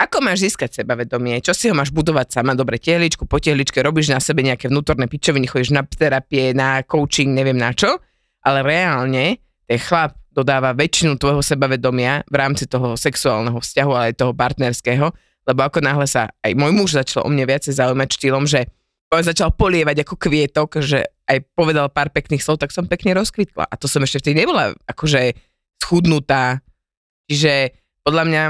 Ako 0.00 0.18
máš 0.24 0.48
získať 0.48 0.82
sebavedomie? 0.82 1.38
Čo 1.44 1.52
si 1.54 1.70
ho 1.70 1.74
máš 1.76 1.94
budovať 1.94 2.34
sama? 2.34 2.58
Dobre, 2.58 2.80
tehličku 2.80 3.28
po 3.28 3.38
tehličke, 3.38 3.78
robíš 3.84 4.10
na 4.10 4.18
sebe 4.18 4.42
nejaké 4.42 4.66
vnútorné 4.66 5.06
pičoviny, 5.06 5.46
chodíš 5.46 5.72
na 5.74 5.86
terapie, 5.86 6.50
na 6.56 6.82
coaching, 6.82 7.30
neviem 7.30 7.54
na 7.54 7.70
čo, 7.70 8.02
ale 8.42 8.66
reálne 8.66 9.38
ten 9.68 9.78
chlap 9.78 10.18
dodáva 10.32 10.72
väčšinu 10.72 11.20
tvojho 11.20 11.44
sebavedomia 11.44 12.24
v 12.26 12.34
rámci 12.34 12.64
toho 12.66 12.96
sexuálneho 12.96 13.60
vzťahu, 13.60 13.90
ale 13.92 14.04
aj 14.10 14.18
toho 14.18 14.32
partnerského, 14.32 15.06
lebo 15.46 15.60
ako 15.62 15.78
náhle 15.84 16.08
sa 16.08 16.32
aj 16.40 16.52
môj 16.56 16.72
muž 16.72 16.90
začal 16.96 17.22
o 17.24 17.30
mne 17.30 17.46
viacej 17.46 17.76
zaujímať 17.78 18.08
štýlom, 18.16 18.44
že 18.48 18.66
on 19.12 19.20
začal 19.20 19.52
polievať 19.52 20.08
ako 20.08 20.16
kvietok, 20.16 20.80
že 20.80 21.04
aj 21.28 21.44
povedal 21.52 21.92
pár 21.92 22.08
pekných 22.08 22.40
slov, 22.40 22.64
tak 22.64 22.72
som 22.72 22.88
pekne 22.88 23.12
rozkvitla. 23.12 23.68
A 23.68 23.74
to 23.76 23.84
som 23.84 24.00
ešte 24.00 24.24
vtedy 24.24 24.40
nebola 24.42 24.72
akože 24.88 25.36
schudnutá. 25.84 26.64
Čiže 27.28 27.76
podľa 28.08 28.24
mňa 28.24 28.42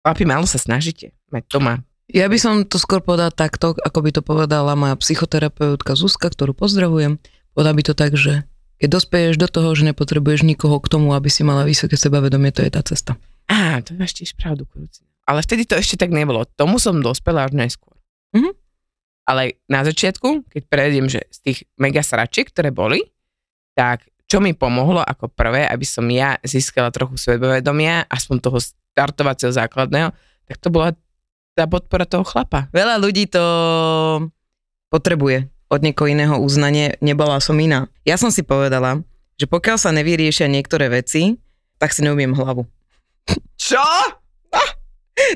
Chlapi, 0.00 0.24
málo 0.24 0.48
sa 0.48 0.56
snažíte 0.56 1.12
mať 1.28 1.44
doma. 1.52 1.84
Ja 2.10 2.26
by 2.26 2.38
som 2.40 2.54
to 2.66 2.80
skôr 2.80 3.04
povedala 3.04 3.30
takto, 3.30 3.76
ako 3.76 3.98
by 4.02 4.10
to 4.10 4.22
povedala 4.24 4.74
moja 4.74 4.98
psychoterapeutka 4.98 5.94
Zuzka, 5.94 6.32
ktorú 6.32 6.56
pozdravujem. 6.56 7.22
Povedala 7.54 7.74
by 7.76 7.82
to 7.86 7.94
tak, 7.94 8.16
že 8.18 8.42
keď 8.80 8.88
dospeješ 8.96 9.36
do 9.36 9.46
toho, 9.46 9.68
že 9.76 9.86
nepotrebuješ 9.92 10.42
nikoho 10.42 10.80
k 10.80 10.90
tomu, 10.90 11.12
aby 11.12 11.28
si 11.28 11.44
mala 11.44 11.68
vysoké 11.68 12.00
sebavedomie, 12.00 12.50
to 12.50 12.64
je 12.64 12.72
tá 12.72 12.80
cesta. 12.80 13.20
Á, 13.46 13.84
to 13.84 13.92
máš 13.94 14.16
tiež 14.16 14.34
pravdu, 14.34 14.64
kurúci. 14.64 15.04
Ale 15.28 15.44
vtedy 15.44 15.68
to 15.68 15.76
ešte 15.76 16.00
tak 16.00 16.10
nebolo. 16.10 16.48
Tomu 16.48 16.80
som 16.80 16.98
dospela 16.98 17.46
až 17.46 17.54
najskôr. 17.54 17.94
Mhm. 18.34 18.56
Ale 19.28 19.62
na 19.70 19.86
začiatku, 19.86 20.50
keď 20.50 20.62
prejdem, 20.66 21.06
že 21.06 21.22
z 21.30 21.38
tých 21.44 21.58
mega 21.78 22.02
sračiek, 22.02 22.50
ktoré 22.50 22.74
boli, 22.74 23.04
tak 23.78 24.08
čo 24.26 24.42
mi 24.42 24.56
pomohlo 24.56 25.04
ako 25.04 25.30
prvé, 25.30 25.68
aby 25.70 25.86
som 25.86 26.02
ja 26.10 26.40
získala 26.42 26.90
trochu 26.90 27.14
sebavedomia, 27.20 28.10
aspoň 28.10 28.36
toho 28.42 28.58
startovacieho 28.94 29.52
základného, 29.54 30.10
tak 30.50 30.56
to 30.58 30.68
bola 30.68 30.92
tá 31.54 31.66
podpora 31.66 32.06
toho 32.06 32.26
chlapa. 32.26 32.70
Veľa 32.74 32.98
ľudí 32.98 33.30
to 33.30 33.42
potrebuje 34.90 35.46
od 35.70 35.80
niekoho 35.86 36.10
iného 36.10 36.34
uznanie, 36.42 36.98
nebola 36.98 37.38
som 37.38 37.54
iná. 37.62 37.86
Ja 38.02 38.18
som 38.18 38.34
si 38.34 38.42
povedala, 38.42 39.06
že 39.38 39.46
pokiaľ 39.46 39.76
sa 39.78 39.94
nevyriešia 39.94 40.50
niektoré 40.50 40.90
veci, 40.90 41.38
tak 41.78 41.94
si 41.94 42.02
neumiem 42.02 42.34
hlavu. 42.34 42.66
Čo? 43.54 43.80
Ah, 44.50 44.70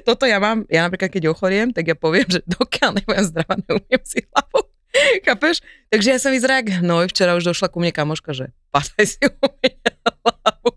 toto 0.03 0.27
ja 0.27 0.43
mám, 0.43 0.67
ja 0.67 0.83
napríklad 0.83 1.09
keď 1.15 1.31
ochoriem, 1.31 1.71
tak 1.71 1.87
ja 1.87 1.97
poviem, 1.97 2.27
že 2.27 2.43
dokiaľ 2.51 2.99
nebudem 2.99 3.25
zdravá, 3.31 3.55
neumiem 3.71 4.03
si 4.03 4.27
hlavu. 4.27 4.67
Chápeš? 5.27 5.59
Takže 5.91 6.09
ja 6.15 6.19
som 6.23 6.31
vyzerá 6.31 6.63
hnoj, 6.63 7.11
včera 7.11 7.35
už 7.35 7.51
došla 7.51 7.67
ku 7.71 7.83
mne 7.83 7.91
kamoška, 7.91 8.31
že 8.35 8.51
padaj 8.71 9.07
si 9.07 9.23
umie 9.23 9.75
hlavu. 10.07 10.71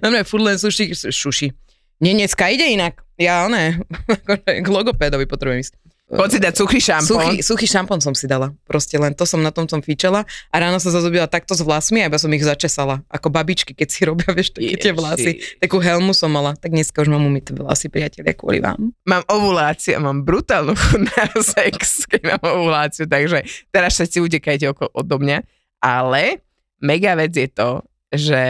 No 0.00 0.12
mňa 0.12 0.28
furt 0.28 0.44
len 0.44 0.56
suši, 0.60 0.92
šuši 0.92 1.52
nie, 2.02 2.18
dneska 2.18 2.50
ide 2.50 2.66
inak. 2.74 3.06
Ja 3.14 3.46
ne, 3.46 3.78
k 4.64 4.66
logopédovi 4.66 5.30
potrebujem 5.30 5.62
ísť. 5.62 5.74
Poď 6.12 6.28
si 6.28 6.38
dať 6.44 6.54
suchý 6.60 6.76
šampón. 6.76 7.08
Suchý, 7.08 7.34
suchý 7.40 7.66
šampón 7.70 8.00
som 8.04 8.12
si 8.12 8.28
dala. 8.28 8.52
Proste 8.68 9.00
len 9.00 9.16
to 9.16 9.24
som 9.24 9.40
na 9.40 9.48
tom 9.48 9.64
som 9.64 9.80
fičela 9.80 10.28
a 10.52 10.54
ráno 10.60 10.76
sa 10.76 10.92
zazobila 10.92 11.24
takto 11.24 11.56
s 11.56 11.64
vlasmi 11.64 12.04
a 12.04 12.12
iba 12.12 12.20
som 12.20 12.28
ich 12.36 12.44
začesala. 12.44 13.00
Ako 13.08 13.32
babičky, 13.32 13.72
keď 13.72 13.88
si 13.88 14.04
robia, 14.08 14.28
vieš, 14.36 14.52
také 14.52 14.76
tie 14.76 14.92
vlasy. 14.92 15.40
Takú 15.56 15.80
helmu 15.80 16.12
som 16.12 16.28
mala, 16.28 16.52
tak 16.52 16.76
dneska 16.76 17.00
už 17.00 17.08
mám 17.08 17.24
umyté 17.24 17.56
vlasy, 17.56 17.88
priatelia, 17.88 18.36
kvôli 18.36 18.60
vám. 18.60 18.92
Mám 19.08 19.24
ovuláciu 19.24 19.96
a 19.96 20.04
mám 20.04 20.20
brutálnu 20.20 20.76
na 21.08 21.24
sex, 21.40 22.04
keď 22.04 22.36
mám 22.36 22.44
ovuláciu, 22.44 23.08
takže 23.08 23.48
teraz 23.72 23.96
všetci 23.96 24.20
utekajte 24.20 24.68
okolo 24.68 24.92
odo 24.92 25.16
mňa. 25.16 25.40
Ale 25.80 26.44
mega 26.84 27.16
vec 27.16 27.32
je 27.32 27.48
to, 27.48 27.80
že 28.12 28.42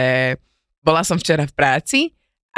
bola 0.83 1.07
som 1.07 1.15
včera 1.15 1.47
v 1.47 1.55
práci 1.55 1.99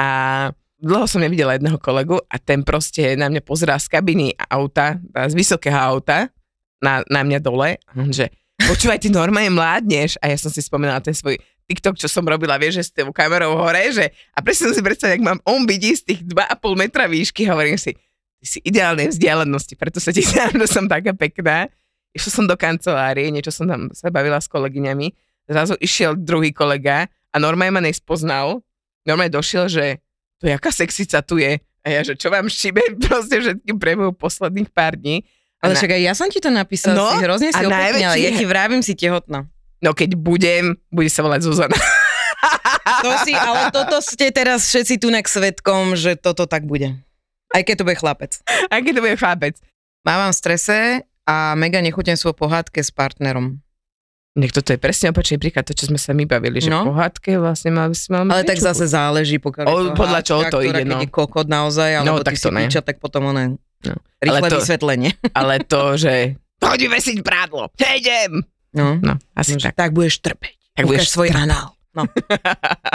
a 0.02 0.50
dlho 0.86 1.10
som 1.10 1.18
nevidela 1.18 1.58
jedného 1.58 1.82
kolegu 1.82 2.22
a 2.30 2.38
ten 2.38 2.62
proste 2.62 3.18
na 3.18 3.26
mňa 3.26 3.42
pozerá 3.42 3.82
z 3.82 3.90
kabiny 3.90 4.38
auta, 4.38 5.02
z 5.02 5.34
vysokého 5.34 5.76
auta 5.76 6.30
na, 6.78 7.02
na 7.10 7.26
mňa 7.26 7.40
dole. 7.42 7.82
Že 7.90 8.30
počúvaj, 8.70 9.02
ty 9.02 9.10
normálne 9.10 9.50
mládneš. 9.50 10.22
A 10.22 10.30
ja 10.30 10.38
som 10.38 10.54
si 10.54 10.62
spomínala 10.62 11.02
ten 11.02 11.18
svoj 11.18 11.42
TikTok, 11.66 11.98
čo 11.98 12.06
som 12.06 12.22
robila, 12.22 12.62
vieš, 12.62 12.78
že 12.78 12.84
s 12.86 12.92
tou 12.94 13.10
kamerou 13.10 13.58
hore, 13.58 13.90
že 13.90 14.14
a 14.38 14.40
presne 14.46 14.70
som 14.70 14.76
si 14.78 14.86
predstavila, 14.86 15.18
jak 15.18 15.26
mám 15.26 15.42
on 15.50 15.66
vidí 15.66 15.98
z 15.98 16.06
tých 16.06 16.22
2,5 16.22 16.62
metra 16.78 17.10
výšky, 17.10 17.50
hovorím 17.50 17.82
si, 17.82 17.98
ty 18.38 18.46
si 18.46 18.60
ideálnej 18.62 19.10
vzdialenosti, 19.10 19.74
preto 19.74 19.98
sa 19.98 20.14
ti 20.14 20.22
zdám, 20.22 20.62
že 20.62 20.70
som 20.70 20.86
taká 20.86 21.18
pekná. 21.18 21.66
Išla 22.14 22.32
som 22.32 22.46
do 22.46 22.54
kancelárie, 22.54 23.34
niečo 23.34 23.50
som 23.50 23.66
tam 23.66 23.90
sa 23.92 24.14
bavila 24.14 24.38
s 24.38 24.46
kolegyňami, 24.46 25.10
zrazu 25.50 25.74
išiel 25.82 26.14
druhý 26.14 26.54
kolega 26.54 27.10
a 27.34 27.36
normálne 27.42 27.74
ma 27.76 27.82
nespoznal, 27.82 28.62
normálne 29.04 29.34
došiel, 29.34 29.66
že 29.66 30.05
to 30.46 30.54
jaká 30.54 30.70
sexica 30.70 31.26
tu 31.26 31.42
je. 31.42 31.58
A 31.58 31.88
ja, 31.90 32.06
že 32.06 32.14
čo 32.14 32.30
vám 32.30 32.46
šíbe 32.46 33.02
proste 33.10 33.42
všetkým 33.42 33.82
priebehu 33.82 34.14
posledných 34.14 34.70
pár 34.70 34.94
dní. 34.94 35.26
Ale 35.58 35.74
na... 35.74 35.78
však 35.82 35.98
aj 35.98 36.02
ja 36.06 36.14
som 36.14 36.30
ti 36.30 36.38
to 36.38 36.54
napísala, 36.54 36.94
no, 36.94 37.10
si 37.10 37.26
hrozne 37.26 37.50
si 37.50 37.66
najväčší... 37.66 38.22
ja 38.22 38.32
ti 38.38 38.46
vravím 38.46 38.86
si 38.86 38.94
tehotná. 38.94 39.50
No 39.82 39.98
keď 39.98 40.14
budem, 40.14 40.78
bude 40.94 41.10
sa 41.10 41.26
volať 41.26 41.50
Zuzana. 41.50 41.74
To 43.02 43.10
si, 43.26 43.34
ale 43.34 43.74
toto 43.74 43.98
ste 43.98 44.30
teraz 44.30 44.70
všetci 44.70 45.02
tu 45.02 45.10
svetkom, 45.10 45.98
že 45.98 46.14
toto 46.14 46.46
tak 46.46 46.70
bude. 46.70 46.94
Aj 47.50 47.66
keď 47.66 47.82
to 47.82 47.86
bude 47.90 47.98
chlapec. 47.98 48.38
Aj 48.46 48.80
keď 48.82 48.94
to 48.94 49.02
bude 49.02 49.18
chlapec. 49.18 49.58
Mávam 50.06 50.30
strese 50.30 51.02
a 51.26 51.58
mega 51.58 51.82
nechutím 51.82 52.14
svoj 52.14 52.38
pohádke 52.38 52.86
s 52.86 52.94
partnerom. 52.94 53.58
Nech 54.36 54.52
toto 54.52 54.76
je 54.76 54.80
presne 54.80 55.16
opačný 55.16 55.40
príklad, 55.40 55.64
to, 55.64 55.72
čo 55.72 55.88
sme 55.88 55.96
sa 55.96 56.12
my 56.12 56.28
bavili, 56.28 56.60
že 56.60 56.68
no. 56.68 56.84
pohádke 56.84 57.40
vlastne 57.40 57.72
mal 57.72 57.88
by 57.88 57.96
si 57.96 58.08
mal 58.12 58.28
Ale 58.28 58.44
tak 58.44 58.60
zase 58.60 58.84
záleží, 58.84 59.40
pokiaľ 59.40 59.64
o, 59.64 59.72
to 59.72 59.92
podľa 59.96 60.22
čoho 60.28 60.42
to 60.52 60.60
ide, 60.60 60.84
no. 60.84 61.00
Je 61.00 61.08
kokot 61.08 61.48
naozaj, 61.48 62.04
alebo 62.04 62.20
no, 62.20 62.26
tak 62.28 62.36
to 62.36 62.52
píča, 62.52 62.84
tak 62.84 63.00
potom 63.00 63.32
ono 63.32 63.56
no. 63.56 63.96
rýchle 64.20 64.44
ale 64.44 64.52
to, 64.52 64.60
vysvetlenie. 64.60 65.12
Ale 65.40 65.56
to, 65.64 65.96
že 65.96 66.36
chodí 66.60 66.92
vesiť 66.92 67.24
prádlo, 67.24 67.72
idem. 67.80 68.44
No, 68.76 69.00
no 69.00 69.16
asi 69.40 69.56
no, 69.56 69.64
tak. 69.64 69.80
Tak 69.80 69.96
budeš 69.96 70.20
trpeť. 70.20 70.60
Tak 70.76 70.84
budeš 70.84 71.16
svoj 71.16 71.32
anál. 71.32 71.80
No. 71.96 72.04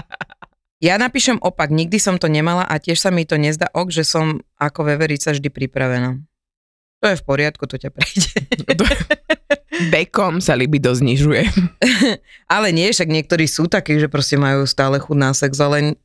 ja 0.86 1.00
napíšem 1.00 1.40
opak, 1.40 1.72
nikdy 1.72 1.96
som 1.96 2.20
to 2.20 2.28
nemala 2.28 2.68
a 2.68 2.76
tiež 2.76 3.00
sa 3.00 3.08
mi 3.08 3.24
to 3.24 3.40
nezdá 3.40 3.72
ok, 3.72 3.88
že 3.88 4.04
som 4.04 4.44
ako 4.60 4.92
veverica 4.92 5.32
vždy 5.32 5.48
pripravená. 5.48 6.20
To 7.00 7.06
je 7.08 7.16
v 7.16 7.24
poriadku, 7.24 7.64
to 7.64 7.80
ťa 7.80 7.88
prejde. 7.96 8.28
Bekom 9.88 10.44
sa 10.44 10.52
libido 10.52 10.92
znižuje. 10.92 11.48
ale 12.54 12.68
nie, 12.76 12.92
však 12.92 13.08
niektorí 13.08 13.48
sú 13.48 13.64
takí, 13.64 13.96
že 13.96 14.12
proste 14.12 14.36
majú 14.36 14.68
stále 14.68 15.00
chud 15.00 15.16
na 15.16 15.32
sex, 15.32 15.56
ale 15.56 15.96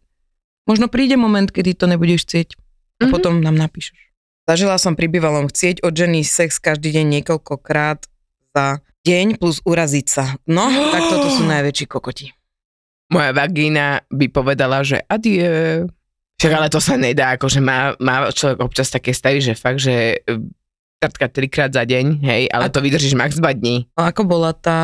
možno 0.63 0.87
príde 0.87 1.19
moment, 1.19 1.51
kedy 1.51 1.75
to 1.75 1.85
nebudeš 1.91 2.23
chcieť 2.23 2.47
a 2.55 2.55
mm-hmm. 2.55 3.11
potom 3.11 3.43
nám 3.43 3.59
napíšeš. 3.59 3.97
Zažila 4.45 4.77
som 4.77 4.93
pri 4.93 5.09
bývalom 5.09 5.49
chcieť 5.49 5.81
od 5.81 5.91
ženy 5.91 6.21
sex 6.21 6.61
každý 6.61 6.93
deň 6.93 7.19
niekoľkokrát 7.19 8.05
za 8.55 8.79
deň 9.03 9.41
plus 9.41 9.59
uraziť 9.65 10.05
sa. 10.07 10.37
No, 10.45 10.69
tak 10.93 11.03
toto 11.11 11.27
sú 11.33 11.43
najväčší 11.43 11.85
kokoti. 11.89 12.31
Moja 13.09 13.37
vagína 13.37 14.01
by 14.09 14.25
povedala, 14.33 14.81
že 14.81 15.01
adie. 15.05 15.45
Však 16.35 16.51
ale 16.51 16.67
to 16.67 16.81
sa 16.81 16.99
nedá, 16.99 17.37
akože 17.37 17.63
má, 17.63 17.95
má 18.01 18.27
človek 18.33 18.59
občas 18.59 18.91
také 18.91 19.15
stavy, 19.15 19.39
že 19.39 19.53
fakt, 19.55 19.79
že 19.79 20.19
krátka 20.99 21.27
trikrát 21.27 21.71
za 21.75 21.83
deň, 21.83 22.23
hej, 22.23 22.43
ale 22.49 22.71
to 22.71 22.79
vydržíš 22.79 23.13
max 23.19 23.35
2 23.37 23.43
dní. 23.59 23.75
A 23.99 24.09
ako 24.15 24.23
bola 24.25 24.55
tá 24.55 24.79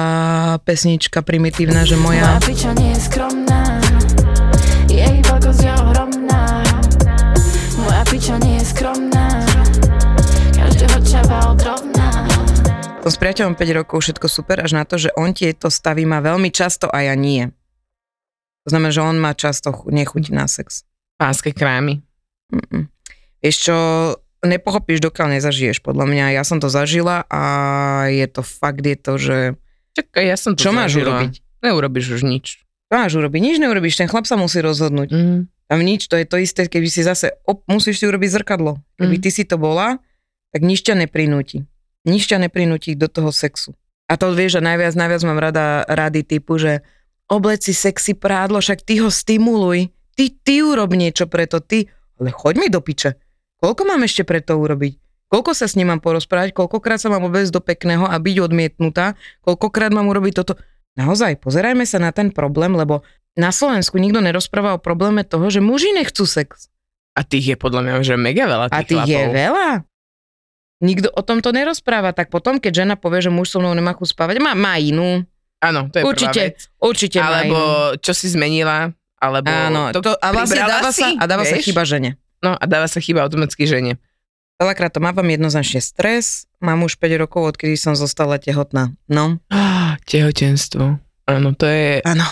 pesnička 0.67 1.23
primitívna, 1.23 1.87
že 1.87 1.95
moja... 1.95 2.35
Moja 2.35 2.41
piča 2.43 2.71
nie 2.75 2.91
je 2.91 2.99
skromná, 2.99 3.61
jej 4.91 5.17
veľkosť 5.23 5.61
je 5.63 5.71
ohromná. 5.71 6.43
Moja 7.79 8.03
piča 8.11 8.35
nie 8.43 8.59
je 8.59 8.65
skromná, 8.67 9.27
každého 10.51 10.97
čava 11.07 11.37
odrovná. 11.55 12.07
Som 13.01 13.11
s 13.11 13.17
priateľom 13.17 13.55
5 13.57 13.79
rokov, 13.81 13.97
všetko 14.05 14.27
super, 14.29 14.61
až 14.61 14.77
na 14.77 14.83
to, 14.85 15.01
že 15.01 15.09
on 15.17 15.33
tieto 15.33 15.73
stavy 15.73 16.05
má 16.05 16.21
veľmi 16.21 16.53
často 16.53 16.85
a 16.91 17.01
ja 17.01 17.15
nie. 17.17 17.49
To 18.61 18.77
znamená, 18.77 18.93
že 18.93 19.01
on 19.01 19.17
má 19.17 19.33
často 19.33 19.73
nechuť 19.73 20.29
na 20.29 20.45
sex. 20.45 20.85
Pánske 21.17 21.49
krámy. 21.49 21.97
Mm-mm. 22.53 22.93
Vieš 23.41 23.57
čo, 23.57 23.77
nepochopíš, 24.47 25.01
dokiaľ 25.01 25.37
nezažiješ, 25.37 25.85
podľa 25.85 26.05
mňa. 26.09 26.25
Ja 26.33 26.43
som 26.45 26.57
to 26.57 26.67
zažila 26.69 27.29
a 27.29 27.43
je 28.09 28.25
to 28.25 28.41
fakt, 28.41 28.81
je 28.81 28.97
to, 28.97 29.13
že... 29.21 29.37
Čakaj, 29.93 30.25
ja 30.25 30.37
som 30.39 30.57
to 30.57 30.65
Čo 30.65 30.71
zažila. 30.73 30.81
máš 30.81 30.91
urobiť? 30.97 31.33
Neurobiš 31.61 32.05
už 32.17 32.21
nič. 32.25 32.45
Čo 32.89 32.93
máš 32.97 33.13
urobiť? 33.13 33.39
Nič 33.39 33.55
neurobíš, 33.61 33.95
ten 34.01 34.09
chlap 34.09 34.25
sa 34.25 34.35
musí 34.35 34.57
rozhodnúť. 34.63 35.09
Mm. 35.13 35.39
Tam 35.47 35.79
nič, 35.79 36.09
to 36.09 36.17
je 36.17 36.25
to 36.27 36.41
isté, 36.41 36.67
keby 36.67 36.89
si 36.89 37.05
zase, 37.05 37.37
op, 37.47 37.63
musíš 37.69 38.01
si 38.01 38.05
urobiť 38.09 38.41
zrkadlo. 38.41 38.81
Keby 38.97 39.15
mm. 39.19 39.23
ty 39.23 39.29
si 39.29 39.43
to 39.45 39.61
bola, 39.61 40.01
tak 40.51 40.65
nič 40.65 40.83
ťa 40.83 40.99
neprinúti. 41.05 41.63
Nič 42.03 42.27
ťa 42.27 42.41
neprinúti 42.41 42.97
do 42.97 43.05
toho 43.07 43.29
sexu. 43.29 43.77
A 44.11 44.19
to 44.19 44.33
vieš, 44.35 44.59
že 44.59 44.61
najviac, 44.65 44.91
najviac 44.97 45.21
mám 45.23 45.39
rada 45.39 45.87
rady 45.87 46.27
typu, 46.27 46.59
že 46.59 46.83
oblec 47.31 47.63
si 47.63 47.71
sexy 47.71 48.17
prádlo, 48.17 48.59
však 48.59 48.83
ty 48.83 48.99
ho 48.99 49.07
stimuluj. 49.07 49.87
Ty, 50.17 50.25
ty 50.43 50.59
urob 50.59 50.91
niečo 50.91 51.31
preto, 51.31 51.63
ty, 51.63 51.87
ale 52.19 52.35
choď 52.35 52.53
mi 52.59 52.67
do 52.67 52.83
piče 52.83 53.15
Koľko 53.61 53.81
mám 53.85 54.01
ešte 54.01 54.25
pre 54.25 54.41
to 54.41 54.57
urobiť? 54.57 54.97
Koľko 55.29 55.53
sa 55.53 55.63
s 55.63 55.77
ním 55.77 55.87
mám 55.87 56.01
porozprávať? 56.01 56.51
Koľkokrát 56.51 56.97
sa 56.97 57.07
mám 57.07 57.23
obviesť 57.23 57.53
do 57.53 57.61
pekného 57.61 58.03
a 58.03 58.17
byť 58.17 58.37
odmietnutá? 58.41 59.15
Koľkokrát 59.39 59.89
mám 59.89 60.09
urobiť 60.09 60.33
toto? 60.35 60.59
Naozaj, 60.91 61.39
pozerajme 61.39 61.85
sa 61.85 61.97
na 61.97 62.11
ten 62.11 62.27
problém, 62.27 62.73
lebo 62.73 63.05
na 63.31 63.47
Slovensku 63.47 63.95
nikto 63.95 64.19
nerozpráva 64.19 64.75
o 64.75 64.81
probléme 64.81 65.23
toho, 65.23 65.47
že 65.47 65.63
muži 65.63 65.95
nechcú 65.95 66.27
sex. 66.27 66.67
A 67.13 67.23
tých 67.23 67.47
je 67.47 67.55
podľa 67.55 67.79
mňa, 67.81 67.93
že 68.03 68.15
mega 68.15 68.43
veľa 68.43 68.65
A 68.67 68.81
tých 68.81 68.91
tých 68.91 69.03
je 69.05 69.15
chlapov. 69.15 69.31
veľa. 69.31 69.69
Nikto 70.81 71.07
o 71.07 71.21
tom 71.21 71.39
to 71.39 71.53
nerozpráva, 71.53 72.09
tak 72.09 72.27
potom, 72.27 72.57
keď 72.57 72.83
žena 72.83 72.95
povie, 72.97 73.21
že 73.21 73.29
muž 73.29 73.47
so 73.47 73.61
mnou 73.61 73.71
nemá 73.71 73.93
chuť 73.93 74.11
spávať, 74.11 74.41
má, 74.41 74.51
má 74.51 74.75
inú. 74.75 75.21
Áno, 75.61 75.87
to 75.87 76.01
je 76.01 76.03
Určite, 76.03 76.41
prvá 76.41 76.51
vec. 76.51 76.59
určite 76.81 77.17
má 77.21 77.27
Alebo 77.29 77.59
inú. 77.93 78.01
čo 78.01 78.11
si 78.11 78.27
zmenila, 78.27 78.89
alebo 79.15 79.45
Áno, 79.47 79.93
to, 79.93 80.11
a 80.11 80.27
vlastne 80.33 80.59
dáva 80.59 80.89
sa, 80.89 80.97
si, 80.97 81.05
a 81.05 81.23
dáva 81.23 81.45
sa 81.45 81.55
vieš? 81.55 81.69
chyba 81.69 81.85
žene. 81.85 82.17
No 82.41 82.57
a 82.57 82.63
dáva 82.65 82.89
sa 82.89 82.97
chyba 82.97 83.21
automaticky 83.21 83.69
žene. 83.69 84.01
Veľakrát 84.57 84.93
to 84.93 85.01
mávam 85.01 85.25
jednoznačne 85.25 85.81
stres, 85.81 86.45
mám 86.61 86.85
už 86.85 86.97
5 87.01 87.21
rokov, 87.21 87.53
odkedy 87.53 87.73
som 87.73 87.97
zostala 87.97 88.37
tehotná. 88.37 88.93
No, 89.09 89.41
Ah, 89.49 89.97
tehotenstvo. 90.05 91.01
Áno, 91.25 91.49
to 91.57 91.65
je... 91.65 92.05
áno. 92.05 92.25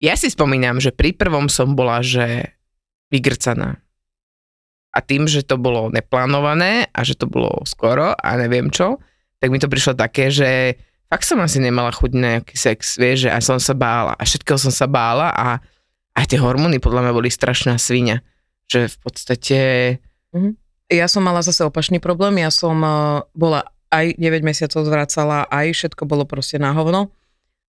Ja 0.00 0.16
si 0.16 0.32
spomínam, 0.32 0.80
že 0.80 0.92
pri 0.92 1.12
prvom 1.12 1.48
som 1.52 1.76
bola, 1.76 2.00
že 2.00 2.56
vygrcaná. 3.12 3.80
A 4.90 4.98
tým, 5.04 5.28
že 5.28 5.44
to 5.44 5.60
bolo 5.60 5.92
neplánované 5.92 6.88
a 6.90 7.00
že 7.04 7.14
to 7.14 7.28
bolo 7.28 7.62
skoro 7.68 8.16
a 8.16 8.28
neviem 8.40 8.72
čo, 8.72 8.98
tak 9.38 9.48
mi 9.52 9.60
to 9.60 9.70
prišlo 9.70 9.94
také, 9.94 10.28
že 10.32 10.76
fakt 11.06 11.24
som 11.24 11.38
asi 11.40 11.62
nemala 11.62 11.94
chuť 11.94 12.10
na 12.16 12.38
nejaký 12.38 12.56
sex, 12.58 12.98
vieš, 12.98 13.28
že 13.28 13.30
a 13.30 13.38
som 13.38 13.56
sa 13.62 13.72
bála 13.76 14.16
a 14.18 14.22
všetkého 14.24 14.58
som 14.58 14.72
sa 14.74 14.90
bála 14.90 15.30
a 15.30 15.62
aj 16.16 16.26
tie 16.26 16.42
hormóny 16.42 16.82
podľa 16.82 17.06
mňa 17.06 17.12
boli 17.14 17.30
strašná 17.30 17.78
svinia. 17.78 18.20
Že 18.70 18.80
v 18.86 18.96
podstate... 19.02 19.58
Ja 20.90 21.06
som 21.06 21.22
mala 21.22 21.42
zase 21.42 21.62
opačný 21.62 22.02
problém, 22.02 22.42
ja 22.42 22.50
som 22.50 22.74
uh, 22.82 23.22
bola 23.30 23.70
aj 23.90 24.18
9 24.18 24.46
mesiacov 24.46 24.86
zvracala, 24.86 25.46
aj 25.50 25.74
všetko 25.74 26.02
bolo 26.06 26.26
proste 26.26 26.58
na 26.58 26.74
hovno, 26.74 27.10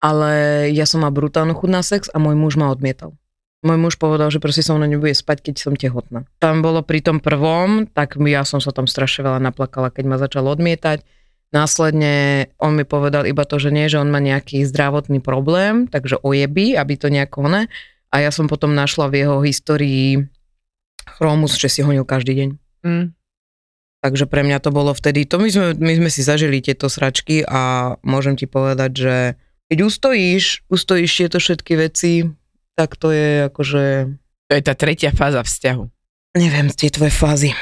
ale 0.03 0.67
ja 0.71 0.83
som 0.83 1.03
mala 1.03 1.15
brutálnu 1.15 1.55
chuť 1.55 1.69
na 1.71 1.83
sex 1.83 2.07
a 2.11 2.19
môj 2.19 2.35
muž 2.35 2.55
ma 2.59 2.71
odmietal. 2.71 3.15
Môj 3.61 3.77
muž 3.77 3.95
povedal, 4.01 4.33
že 4.33 4.41
proste 4.41 4.65
so 4.65 4.73
mnou 4.73 4.89
nebude 4.89 5.13
spať, 5.13 5.45
keď 5.45 5.55
som 5.61 5.77
tehotná. 5.77 6.25
Tam 6.41 6.65
bolo 6.65 6.81
pri 6.81 7.05
tom 7.05 7.21
prvom, 7.21 7.85
tak 7.85 8.17
ja 8.17 8.41
som 8.41 8.57
sa 8.57 8.73
tam 8.73 8.89
strašne 8.89 9.21
veľa 9.21 9.37
naplakala, 9.37 9.93
keď 9.93 10.03
ma 10.09 10.17
začal 10.17 10.49
odmietať. 10.49 11.05
Následne 11.53 12.47
on 12.57 12.73
mi 12.73 12.87
povedal 12.87 13.29
iba 13.29 13.45
to, 13.45 13.61
že 13.61 13.69
nie, 13.69 13.85
že 13.85 14.01
on 14.01 14.09
má 14.09 14.17
nejaký 14.17 14.65
zdravotný 14.65 15.21
problém, 15.21 15.85
takže 15.85 16.17
ojeby, 16.25 16.73
aby 16.73 16.93
to 16.97 17.13
nejako 17.13 17.45
ne. 17.51 17.69
A 18.09 18.25
ja 18.25 18.33
som 18.33 18.49
potom 18.49 18.73
našla 18.73 19.13
v 19.13 19.23
jeho 19.23 19.37
histórii 19.45 20.25
chromus, 21.07 21.57
že 21.57 21.69
si 21.69 21.79
honil 21.81 22.05
každý 22.05 22.33
deň. 22.37 22.49
Mm, 22.81 23.05
Takže 24.01 24.25
pre 24.25 24.41
mňa 24.41 24.57
to 24.65 24.73
bolo 24.73 24.97
vtedy, 24.97 25.29
to 25.29 25.37
my 25.37 25.45
sme, 25.53 25.77
my 25.77 25.93
sme 26.01 26.09
si 26.09 26.25
zažili 26.25 26.57
tieto 26.57 26.89
sračky 26.89 27.45
a 27.45 27.93
môžem 28.01 28.33
ti 28.33 28.49
povedať, 28.49 28.91
že 28.97 29.15
keď 29.69 29.77
ustojíš, 29.85 30.65
ustojíš 30.73 31.11
tieto 31.13 31.37
všetky 31.37 31.73
veci, 31.77 32.25
tak 32.73 32.97
to 32.97 33.13
je 33.13 33.53
akože, 33.53 33.85
to 34.49 34.51
je 34.57 34.61
tá 34.65 34.73
tretia 34.73 35.13
fáza 35.13 35.45
vzťahu. 35.45 35.85
neviem, 36.33 36.73
tie 36.73 36.89
tvoje 36.89 37.13
fázy. 37.13 37.53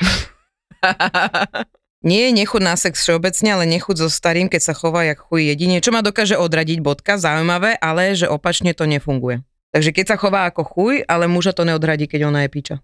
Nie 2.08 2.32
je 2.32 2.40
nechuť 2.40 2.62
na 2.64 2.80
sex 2.80 3.04
všeobecne, 3.04 3.60
ale 3.60 3.68
nechuť 3.68 4.00
so 4.00 4.08
starým, 4.08 4.48
keď 4.48 4.72
sa 4.72 4.74
chová 4.74 5.04
jak 5.04 5.20
chuj 5.20 5.52
jedine, 5.52 5.84
čo 5.84 5.92
ma 5.92 6.00
dokáže 6.00 6.40
odradiť 6.40 6.80
bodka, 6.80 7.20
zaujímavé, 7.20 7.76
ale 7.76 8.16
že 8.16 8.32
opačne 8.32 8.72
to 8.72 8.88
nefunguje. 8.88 9.44
Takže 9.76 9.92
keď 9.92 10.06
sa 10.08 10.16
chová 10.16 10.48
ako 10.48 10.64
chuj, 10.64 11.04
ale 11.04 11.28
muža 11.28 11.52
to 11.52 11.68
neodradí, 11.68 12.08
keď 12.08 12.32
ona 12.32 12.48
je 12.48 12.50
piča. 12.56 12.76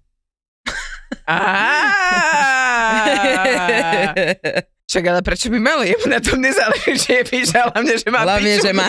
Však 4.85 5.03
ale 5.03 5.21
prečo 5.21 5.49
by 5.49 5.57
malo? 5.57 5.81
Jemu 5.81 6.05
na 6.05 6.21
tom 6.21 6.37
nezáleží, 6.37 6.93
že 6.95 7.11
je 7.19 7.23
píša, 7.25 7.67
hlavne, 7.67 7.93
že 7.97 8.07
má 8.07 8.21
Hlavne, 8.21 8.51
piču, 8.53 8.61
že 8.61 8.71
má. 8.71 8.85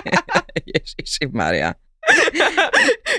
Ježiši 0.74 1.24
Maria. 1.32 1.72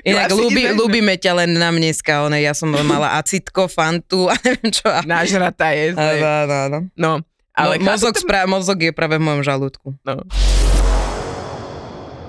Inak 0.06 0.30
ľúbi, 0.30 0.70
ľúbime 0.72 1.18
ťa 1.18 1.34
len 1.36 1.58
na 1.58 1.74
dneska, 1.74 2.22
one, 2.22 2.38
ja 2.38 2.54
som 2.54 2.70
mala 2.70 3.18
acitko, 3.18 3.66
fantu 3.66 4.30
a 4.30 4.38
neviem 4.38 4.70
čo. 4.70 4.86
Nážratá 5.04 5.74
je. 5.74 5.98
áno, 5.98 6.06
áno, 6.46 6.56
áno. 6.62 6.78
No, 6.94 7.12
ale 7.52 7.82
Mo, 7.82 7.90
mozog, 7.90 8.14
chlapi 8.14 8.22
to- 8.22 8.24
spra- 8.24 8.46
mozog 8.46 8.78
je 8.78 8.94
práve 8.94 9.18
v 9.18 9.26
mojom 9.26 9.42
žalúdku. 9.42 9.98
No. 10.06 10.22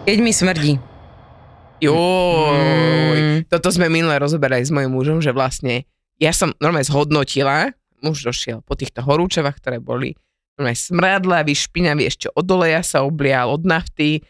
Keď 0.02 0.16
mi 0.16 0.32
smrdí. 0.32 0.72
Joj, 1.78 3.18
Mm. 3.18 3.38
toto 3.46 3.68
sme 3.68 3.86
minule 3.86 4.16
rozoberali 4.16 4.60
s 4.60 4.70
mojim 4.70 4.88
mužom, 4.88 5.18
že 5.18 5.30
vlastne 5.30 5.84
ja 6.16 6.30
som 6.30 6.52
normálne 6.56 6.84
zhodnotila, 6.84 7.72
muž 7.98 8.22
došiel 8.22 8.60
po 8.60 8.72
týchto 8.72 9.00
horúčavách, 9.00 9.56
ktoré 9.56 9.76
boli 9.76 10.16
normálne 10.54 10.74
smradlavý, 10.74 11.52
špinavý, 11.52 12.06
ešte 12.06 12.28
od 12.30 12.46
oleja 12.46 12.80
sa 12.80 13.02
oblial, 13.02 13.50
od 13.50 13.62
nafty, 13.62 14.24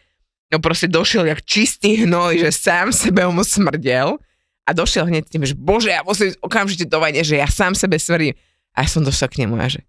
no 0.47 0.59
proste 0.59 0.85
došiel 0.85 1.23
jak 1.25 1.39
čistý 1.41 2.03
hnoj, 2.03 2.41
že 2.41 2.51
sám 2.51 2.91
sebe 2.91 3.23
mu 3.25 3.41
smrdel 3.41 4.19
a 4.63 4.69
došiel 4.69 5.07
hneď 5.07 5.23
tým, 5.25 5.43
že 5.43 5.55
bože, 5.55 5.87
ja 5.87 6.03
musím 6.03 6.27
ísť 6.29 6.39
okamžite 6.41 6.85
do 6.85 6.99
vane, 6.99 7.21
že 7.21 7.35
ja 7.35 7.47
sám 7.47 7.71
sebe 7.71 7.95
smrdím. 7.95 8.35
A 8.71 8.83
ja 8.83 8.89
som 8.89 9.01
došla 9.01 9.25
k 9.25 9.39
nemu 9.41 9.55
a 9.55 9.67
že 9.67 9.87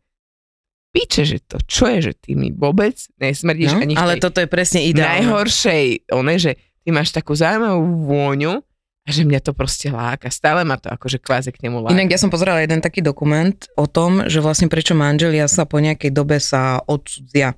piče, 0.89 1.23
že 1.23 1.39
to 1.41 1.59
čo 1.61 1.85
je, 1.89 1.99
že 2.01 2.13
ty 2.17 2.33
mi 2.33 2.49
vôbec 2.49 2.97
nesmrdíš 3.19 3.75
No, 3.75 3.83
ani 3.83 3.93
ale 3.93 4.17
tej 4.17 4.23
toto 4.25 4.39
je 4.39 4.49
presne 4.49 4.81
ideálne. 4.81 5.21
najhoršej, 5.21 5.85
one, 6.09 6.39
že 6.39 6.57
ty 6.89 6.97
máš 6.97 7.13
takú 7.13 7.37
zaujímavú 7.37 8.09
vôňu 8.09 8.65
a 9.05 9.09
že 9.13 9.29
mňa 9.29 9.45
to 9.45 9.53
proste 9.53 9.93
láka. 9.93 10.33
Stále 10.33 10.65
ma 10.65 10.81
to 10.81 10.89
akože 10.89 11.21
kvázi 11.21 11.53
k 11.53 11.69
nemu 11.69 11.85
láka. 11.85 11.93
Inak 11.93 12.17
ja 12.17 12.17
som 12.17 12.33
pozerala 12.33 12.65
jeden 12.65 12.81
taký 12.81 13.05
dokument 13.05 13.53
o 13.77 13.85
tom, 13.85 14.25
že 14.25 14.41
vlastne 14.41 14.73
prečo 14.73 14.97
manželia 14.97 15.45
sa 15.53 15.69
po 15.69 15.85
nejakej 15.85 16.17
dobe 16.17 16.41
sa 16.41 16.81
odsudzia 16.89 17.53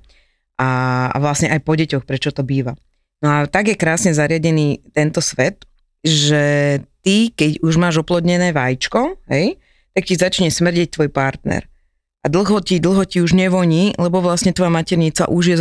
a, 0.59 0.69
a 1.07 1.17
vlastne 1.23 1.47
aj 1.47 1.63
po 1.63 1.79
deťoch, 1.79 2.03
prečo 2.03 2.35
to 2.35 2.43
býva. 2.43 2.75
No 3.23 3.31
a 3.31 3.37
tak 3.47 3.71
je 3.71 3.79
krásne 3.79 4.11
zariadený 4.11 4.91
tento 4.91 5.23
svet, 5.23 5.63
že 6.03 6.83
ty, 6.99 7.31
keď 7.31 7.63
už 7.63 7.79
máš 7.79 8.03
oplodnené 8.03 8.51
vajíčko, 8.51 9.15
hej, 9.31 9.55
tak 9.95 10.11
ti 10.11 10.19
začne 10.19 10.51
smrdeť 10.51 10.91
tvoj 10.91 11.07
partner. 11.07 11.71
A 12.19 12.27
dlho 12.27 12.59
ti, 12.59 12.83
dlho 12.83 13.07
ti 13.07 13.23
už 13.23 13.31
nevoní, 13.31 13.95
lebo 13.95 14.19
vlastne 14.19 14.51
tvoja 14.51 14.75
maternica 14.75 15.31
už 15.31 15.43
je 15.47 15.55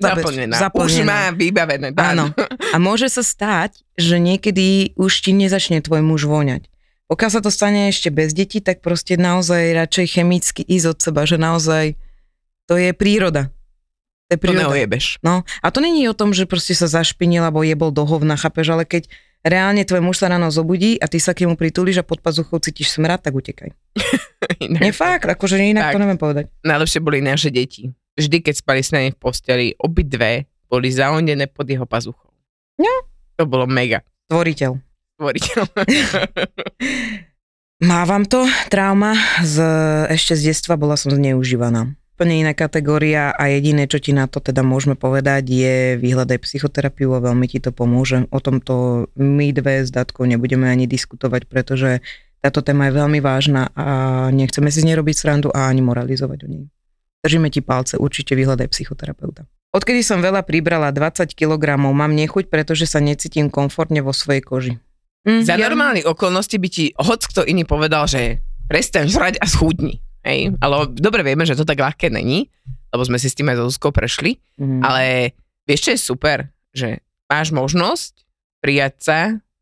za- 0.00 0.16
zaplnená. 0.16 0.56
Už 0.74 0.94
má 1.02 1.28
vybavené. 1.30 1.92
Áno. 1.94 2.32
A 2.72 2.76
môže 2.76 3.06
sa 3.06 3.20
stať, 3.20 3.84
že 3.94 4.16
niekedy 4.16 4.96
už 4.96 5.12
ti 5.20 5.30
nezačne 5.30 5.78
tvoj 5.78 6.00
muž 6.00 6.24
voňať. 6.24 6.66
Pokiaľ 7.06 7.30
sa 7.30 7.40
to 7.40 7.50
stane 7.50 7.86
ešte 7.86 8.08
bez 8.08 8.30
detí, 8.30 8.58
tak 8.58 8.80
proste 8.80 9.14
naozaj 9.14 9.76
radšej 9.76 10.06
chemicky 10.08 10.62
ísť 10.62 10.86
od 10.88 10.98
seba, 11.00 11.22
že 11.22 11.36
naozaj 11.36 11.98
to 12.64 12.74
je 12.74 12.90
príroda. 12.90 13.50
To 14.26 14.30
je 14.32 14.38
To 14.38 14.42
príroda. 14.46 14.62
neojebeš. 14.64 15.18
No, 15.20 15.42
a 15.42 15.66
to 15.68 15.78
není 15.78 16.06
o 16.06 16.14
tom, 16.14 16.30
že 16.30 16.46
proste 16.46 16.70
sa 16.70 16.86
zašpinil 16.86 17.42
alebo 17.42 17.60
jebol 17.60 17.90
do 17.90 18.06
hovna, 18.06 18.38
chápeš, 18.38 18.70
ale 18.70 18.86
keď 18.86 19.10
reálne 19.42 19.82
tvoj 19.82 20.00
muž 20.00 20.16
sa 20.16 20.30
ráno 20.30 20.48
zobudí 20.48 20.96
a 20.96 21.10
ty 21.10 21.18
sa 21.18 21.32
k 21.32 21.42
nemu 21.42 21.58
pritulíš 21.58 21.98
a 21.98 22.06
pod 22.06 22.20
pazuchou 22.20 22.56
cítiš 22.56 22.94
smrad, 22.94 23.18
tak 23.18 23.34
utekaj. 23.34 23.74
Nie 24.78 24.92
fakt, 24.92 25.26
akože 25.26 25.58
inak 25.58 25.90
Tak. 25.90 25.92
to 25.92 26.00
neviem 26.00 26.16
povedať. 26.16 26.44
Najlepšie 26.62 27.00
boli 27.00 27.18
naše 27.18 27.50
deti. 27.50 27.90
Vždy, 28.18 28.42
keď 28.42 28.54
spali 28.58 28.80
s 28.82 28.90
nami 28.90 29.14
v 29.14 29.18
posteli, 29.18 29.66
obidve 29.78 30.50
boli 30.70 30.88
zaondené 30.90 31.50
pod 31.50 31.66
jeho 31.66 31.86
pazuchou. 31.86 32.30
No. 32.78 32.94
To 33.36 33.44
bolo 33.44 33.66
mega. 33.66 34.06
Tvoriteľ. 34.30 34.78
Tvoriteľ. 35.18 35.64
Mávam 37.80 38.28
to, 38.28 38.44
trauma, 38.68 39.16
z, 39.40 39.56
ešte 40.12 40.36
z 40.36 40.52
detstva 40.52 40.76
bola 40.76 41.00
som 41.00 41.16
zneužívaná. 41.16 41.96
Úplne 42.20 42.44
iná 42.44 42.52
kategória 42.52 43.32
a 43.32 43.48
jediné, 43.48 43.88
čo 43.88 43.96
ti 43.96 44.12
na 44.12 44.28
to 44.28 44.44
teda 44.44 44.60
môžeme 44.60 44.92
povedať, 44.92 45.48
je 45.48 45.76
vyhľadaj 45.96 46.44
psychoterapiu 46.44 47.16
a 47.16 47.24
veľmi 47.24 47.48
ti 47.48 47.56
to 47.56 47.72
pomôže. 47.72 48.28
O 48.28 48.38
tomto 48.44 49.08
my 49.16 49.48
dve 49.56 49.88
s 49.88 49.88
Datkou 49.88 50.28
nebudeme 50.28 50.68
ani 50.68 50.84
diskutovať, 50.84 51.48
pretože 51.48 52.04
táto 52.44 52.60
téma 52.60 52.92
je 52.92 53.00
veľmi 53.00 53.24
vážna 53.24 53.72
a 53.72 54.28
nechceme 54.28 54.68
si 54.68 54.84
z 54.84 54.92
nej 54.92 55.00
robiť 55.00 55.16
srandu 55.16 55.48
a 55.48 55.72
ani 55.72 55.80
moralizovať 55.80 56.38
o 56.44 56.48
nej. 56.52 56.64
Držíme 57.20 57.52
ti 57.52 57.60
palce, 57.60 58.00
určite 58.00 58.32
vyhľadaj 58.32 58.72
psychoterapeuta. 58.72 59.44
Odkedy 59.70 60.02
som 60.02 60.18
veľa 60.18 60.42
pribrala 60.42 60.90
20 60.90 61.30
kg, 61.36 61.78
mám 61.78 62.10
nechuť, 62.10 62.50
pretože 62.50 62.90
sa 62.90 62.98
necítim 62.98 63.46
komfortne 63.46 64.02
vo 64.02 64.10
svojej 64.10 64.42
koži. 64.42 64.74
Hm, 65.28 65.44
Za 65.44 65.54
ja- 65.54 65.68
normálnych 65.68 66.08
okolností 66.08 66.56
by 66.56 66.68
ti 66.72 66.84
hoc 66.96 67.22
kto 67.22 67.44
iný 67.44 67.68
povedal, 67.68 68.08
že 68.08 68.40
prestaň 68.66 69.06
žrať 69.12 69.34
a 69.38 69.46
schudni. 69.46 70.00
Hej? 70.24 70.56
Ale 70.58 70.90
dobre 70.96 71.20
vieme, 71.22 71.44
že 71.44 71.54
to 71.54 71.68
tak 71.68 71.78
ľahké 71.78 72.08
není, 72.08 72.48
lebo 72.90 73.04
sme 73.04 73.20
si 73.20 73.28
s 73.28 73.36
tým 73.36 73.52
aj 73.52 73.56
so 73.60 73.64
Zuzkou 73.68 73.92
prešli. 73.92 74.40
Mhm. 74.58 74.80
Ale 74.80 75.02
vieš, 75.68 75.80
čo 75.86 75.90
je 75.94 76.00
super? 76.00 76.38
Že 76.72 76.98
máš 77.28 77.52
možnosť 77.52 78.12
prijať 78.58 78.94
sa 79.00 79.18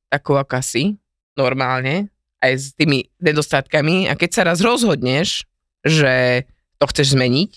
takú, 0.09 0.39
aká 0.39 0.65
si, 0.65 0.97
normálne, 1.37 2.09
aj 2.41 2.53
s 2.55 2.67
tými 2.73 3.11
nedostatkami 3.21 4.07
a 4.09 4.15
keď 4.15 4.31
sa 4.31 4.43
raz 4.47 4.63
rozhodneš, 4.63 5.43
že 5.83 6.47
to 6.79 6.85
chceš 6.91 7.19
zmeniť, 7.19 7.51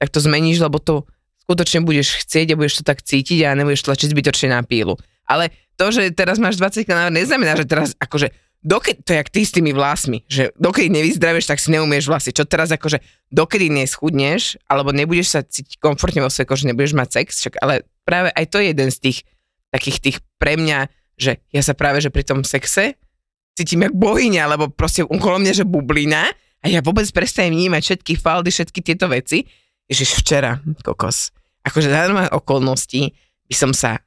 tak 0.00 0.08
to 0.12 0.20
zmeníš, 0.20 0.60
lebo 0.60 0.76
to 0.80 1.08
skutočne 1.44 1.84
budeš 1.84 2.24
chcieť 2.24 2.52
a 2.52 2.58
budeš 2.58 2.80
to 2.80 2.84
tak 2.84 3.00
cítiť 3.00 3.48
a 3.48 3.56
nebudeš 3.56 3.86
tlačiť 3.86 4.12
zbytočne 4.12 4.52
na 4.52 4.60
pílu. 4.64 5.00
Ale 5.26 5.50
to, 5.80 5.90
že 5.90 6.12
teraz 6.12 6.38
máš 6.38 6.60
20 6.60 6.86
kg, 6.86 7.10
neznamená, 7.10 7.58
že 7.58 7.66
teraz 7.66 7.96
akože 7.98 8.30
dokedy, 8.66 8.98
to 9.06 9.14
je 9.14 9.18
jak 9.22 9.30
ty 9.30 9.40
s 9.46 9.54
tými 9.54 9.70
vlasmi, 9.70 10.26
že 10.26 10.50
dokedy 10.58 10.90
nevyzdravíš, 10.90 11.46
tak 11.46 11.62
si 11.62 11.70
neumieš 11.70 12.10
vlasy. 12.10 12.34
Čo 12.34 12.46
teraz 12.46 12.74
akože, 12.74 12.98
dokedy 13.30 13.70
neschudneš, 13.70 14.58
alebo 14.66 14.90
nebudeš 14.90 15.38
sa 15.38 15.40
cítiť 15.46 15.78
komfortne 15.78 16.22
vo 16.22 16.30
svojej 16.30 16.48
koži, 16.50 16.64
nebudeš 16.70 16.98
mať 16.98 17.08
sex, 17.22 17.28
čak, 17.46 17.54
ale 17.62 17.86
práve 18.02 18.34
aj 18.34 18.44
to 18.50 18.58
je 18.58 18.74
jeden 18.74 18.90
z 18.90 18.98
tých 18.98 19.18
takých 19.70 19.98
tých 20.02 20.16
pre 20.40 20.56
mňa, 20.58 20.88
že 21.18 21.42
ja 21.52 21.62
sa 21.62 21.74
práve, 21.76 22.02
že 22.02 22.10
pri 22.10 22.24
tom 22.26 22.42
sexe 22.42 22.96
cítim 23.56 23.86
jak 23.86 23.94
bohyňa, 23.96 24.52
lebo 24.52 24.68
proste 24.68 25.04
okolo 25.04 25.40
mňa, 25.40 25.52
že 25.52 25.64
bublina 25.64 26.28
a 26.66 26.68
ja 26.68 26.82
vôbec 26.82 27.06
prestanem 27.14 27.54
vnímať 27.54 27.82
všetky 27.94 28.18
faldy, 28.18 28.50
všetky 28.50 28.82
tieto 28.82 29.06
veci. 29.06 29.46
Ježiš, 29.86 30.18
včera, 30.18 30.58
kokos. 30.82 31.30
Akože 31.62 31.94
za 31.94 32.10
normálne 32.10 32.34
okolnosti 32.34 33.14
by 33.46 33.54
som 33.54 33.70
sa 33.70 34.02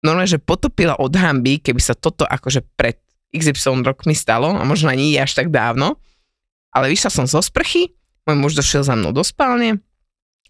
normálne, 0.00 0.32
že 0.32 0.40
potopila 0.40 0.96
od 0.96 1.12
hamby, 1.12 1.60
keby 1.60 1.76
sa 1.84 1.92
toto 1.92 2.24
akože 2.24 2.64
pred 2.80 2.96
XY 3.28 3.84
rokmi 3.84 4.16
stalo, 4.16 4.56
a 4.56 4.64
možno 4.64 4.88
ani 4.88 5.20
až 5.20 5.36
tak 5.36 5.52
dávno. 5.52 6.00
Ale 6.72 6.88
vyšla 6.88 7.12
som 7.12 7.28
zo 7.28 7.44
sprchy, 7.44 7.92
môj 8.24 8.36
muž 8.40 8.52
došiel 8.56 8.80
za 8.80 8.96
mnou 8.96 9.12
do 9.12 9.20
spálne 9.20 9.84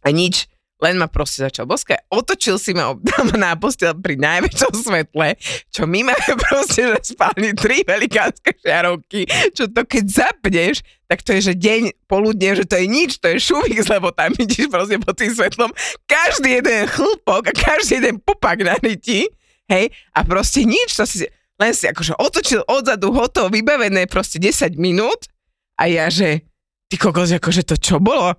a 0.06 0.08
nič, 0.14 0.46
len 0.78 0.94
ma 0.94 1.10
proste 1.10 1.42
začal 1.42 1.66
boskať, 1.66 2.06
otočil 2.06 2.54
si 2.56 2.70
ma 2.70 2.94
na 3.34 3.58
postel 3.58 3.98
pri 3.98 4.14
najväčšom 4.14 4.72
svetle, 4.78 5.34
čo 5.74 5.90
my 5.90 6.06
máme 6.06 6.32
proste, 6.46 6.86
že 6.86 7.14
spálni 7.14 7.50
tri 7.58 7.82
velikánske 7.82 8.54
žiarovky, 8.62 9.26
čo 9.54 9.66
to 9.66 9.82
keď 9.82 10.04
zapneš, 10.06 10.86
tak 11.10 11.24
to 11.26 11.34
je, 11.34 11.50
že 11.50 11.54
deň, 11.58 12.06
poludne, 12.06 12.54
že 12.54 12.64
to 12.68 12.78
je 12.78 12.86
nič, 12.86 13.18
to 13.18 13.32
je 13.32 13.42
šuvik, 13.42 13.82
lebo 13.90 14.14
tam 14.14 14.30
vidíš 14.38 14.70
proste 14.70 15.02
pod 15.02 15.18
tým 15.18 15.32
svetlom 15.34 15.70
každý 16.06 16.62
jeden 16.62 16.86
chlpok 16.86 17.50
a 17.50 17.52
každý 17.52 17.98
jeden 17.98 18.22
pupak 18.22 18.62
na 18.62 18.78
ryti, 18.78 19.26
hej, 19.66 19.90
a 20.14 20.20
proste 20.22 20.62
nič, 20.62 20.94
to 20.94 21.02
si 21.04 21.26
len 21.58 21.74
si 21.74 21.90
akože 21.90 22.14
otočil 22.22 22.62
odzadu, 22.70 23.10
hotovo, 23.10 23.50
vybavené 23.50 24.06
proste 24.06 24.38
10 24.38 24.78
minút 24.78 25.26
a 25.74 25.90
ja, 25.90 26.06
že 26.06 26.46
ty 26.86 26.94
kokos, 26.94 27.34
akože 27.34 27.66
to 27.66 27.74
čo 27.74 27.98
bolo? 27.98 28.38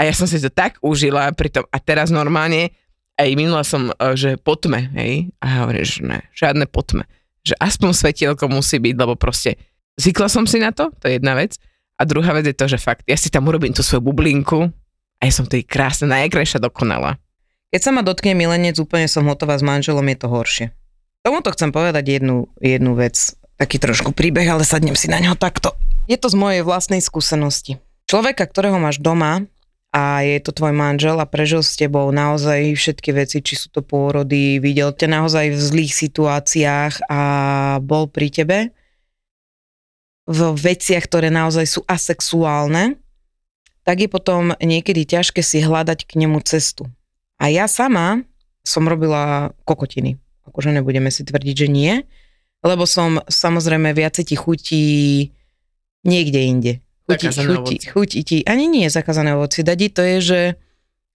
A 0.00 0.08
ja 0.08 0.16
som 0.16 0.24
si 0.24 0.40
to 0.40 0.48
tak 0.48 0.80
užila 0.80 1.28
pritom, 1.36 1.68
a 1.68 1.76
teraz 1.76 2.08
normálne, 2.08 2.72
aj 3.20 3.36
minula 3.36 3.60
som, 3.60 3.92
e, 3.92 4.16
že 4.16 4.40
potme, 4.40 4.88
hej, 4.96 5.28
a 5.44 5.60
hovorím, 5.60 5.84
že 5.84 6.00
ne, 6.00 6.24
žiadne 6.32 6.64
potme. 6.64 7.04
Že 7.44 7.60
aspoň 7.60 7.90
svetielko 7.92 8.48
musí 8.48 8.80
byť, 8.80 8.96
lebo 8.96 9.12
proste 9.20 9.60
zvykla 10.00 10.32
som 10.32 10.48
si 10.48 10.56
na 10.56 10.72
to, 10.72 10.88
to 10.96 11.04
je 11.04 11.20
jedna 11.20 11.36
vec. 11.36 11.60
A 12.00 12.08
druhá 12.08 12.32
vec 12.32 12.48
je 12.48 12.56
to, 12.56 12.64
že 12.64 12.80
fakt, 12.80 13.04
ja 13.04 13.20
si 13.20 13.28
tam 13.28 13.44
urobím 13.44 13.76
tú 13.76 13.84
svoju 13.84 14.00
bublinku 14.00 14.72
a 15.20 15.22
ja 15.28 15.32
som 15.36 15.44
tej 15.44 15.68
krásna, 15.68 16.16
najkrajšia 16.16 16.64
dokonala. 16.64 17.20
Keď 17.68 17.80
sa 17.84 17.92
ma 17.92 18.00
dotkne 18.00 18.32
milenec, 18.32 18.80
úplne 18.80 19.04
som 19.04 19.28
hotová 19.28 19.60
s 19.60 19.62
manželom, 19.62 20.08
je 20.08 20.16
to 20.16 20.26
horšie. 20.32 20.66
Tomuto 21.20 21.52
chcem 21.52 21.76
povedať 21.76 22.16
jednu, 22.16 22.48
jednu 22.56 22.96
vec, 22.96 23.36
taký 23.60 23.76
trošku 23.76 24.16
príbeh, 24.16 24.48
ale 24.48 24.64
sadnem 24.64 24.96
si 24.96 25.12
na 25.12 25.20
neho 25.20 25.36
takto. 25.36 25.76
Je 26.08 26.16
to 26.16 26.32
z 26.32 26.40
mojej 26.40 26.64
vlastnej 26.64 27.04
skúsenosti. 27.04 27.76
Človeka, 28.08 28.48
ktorého 28.48 28.80
máš 28.80 28.96
doma, 28.96 29.44
a 29.90 30.22
je 30.22 30.38
to 30.38 30.54
tvoj 30.54 30.70
manžel 30.70 31.18
a 31.18 31.26
prežil 31.26 31.66
s 31.66 31.74
tebou 31.74 32.06
naozaj 32.14 32.78
všetky 32.78 33.10
veci, 33.10 33.42
či 33.42 33.58
sú 33.58 33.74
to 33.74 33.82
pôrody, 33.82 34.62
videl 34.62 34.94
ťa 34.94 35.10
naozaj 35.10 35.50
v 35.50 35.58
zlých 35.58 35.92
situáciách 35.98 37.10
a 37.10 37.22
bol 37.82 38.06
pri 38.06 38.28
tebe 38.30 38.58
v 40.30 40.40
veciach, 40.54 41.10
ktoré 41.10 41.26
naozaj 41.34 41.66
sú 41.66 41.80
asexuálne, 41.90 43.02
tak 43.82 44.06
je 44.06 44.08
potom 44.08 44.54
niekedy 44.62 45.02
ťažké 45.02 45.42
si 45.42 45.58
hľadať 45.58 46.06
k 46.06 46.22
nemu 46.22 46.38
cestu. 46.46 46.86
A 47.42 47.50
ja 47.50 47.66
sama 47.66 48.22
som 48.62 48.86
robila 48.86 49.50
kokotiny. 49.66 50.22
Akože 50.46 50.70
nebudeme 50.70 51.10
si 51.10 51.26
tvrdiť, 51.26 51.66
že 51.66 51.68
nie, 51.72 52.06
lebo 52.62 52.86
som 52.86 53.18
samozrejme 53.26 53.90
viacej 53.90 54.24
ti 54.30 54.36
chutí 54.38 54.84
niekde 56.06 56.40
inde 56.46 56.72
chutí, 57.18 57.28
chutí, 57.34 57.76
chutí 57.90 58.20
ti, 58.22 58.36
ani 58.46 58.70
nie 58.70 58.86
je 58.86 58.92
zakázané 58.94 59.34
ovoci, 59.34 59.66
dadi 59.66 59.90
to 59.90 60.02
je, 60.04 60.16
že 60.20 60.40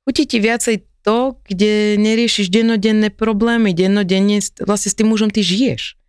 chutí 0.03 0.27
ti 0.27 0.37
viacej 0.43 0.83
to, 1.05 1.37
kde 1.45 2.01
neriešiš 2.01 2.49
dennodenné 2.49 3.13
problémy, 3.13 3.77
dennodenne, 3.77 4.41
vlastne 4.65 4.89
s 4.89 4.97
tým 4.97 5.13
mužom 5.13 5.29
ty 5.29 5.45
žiješ. 5.45 6.01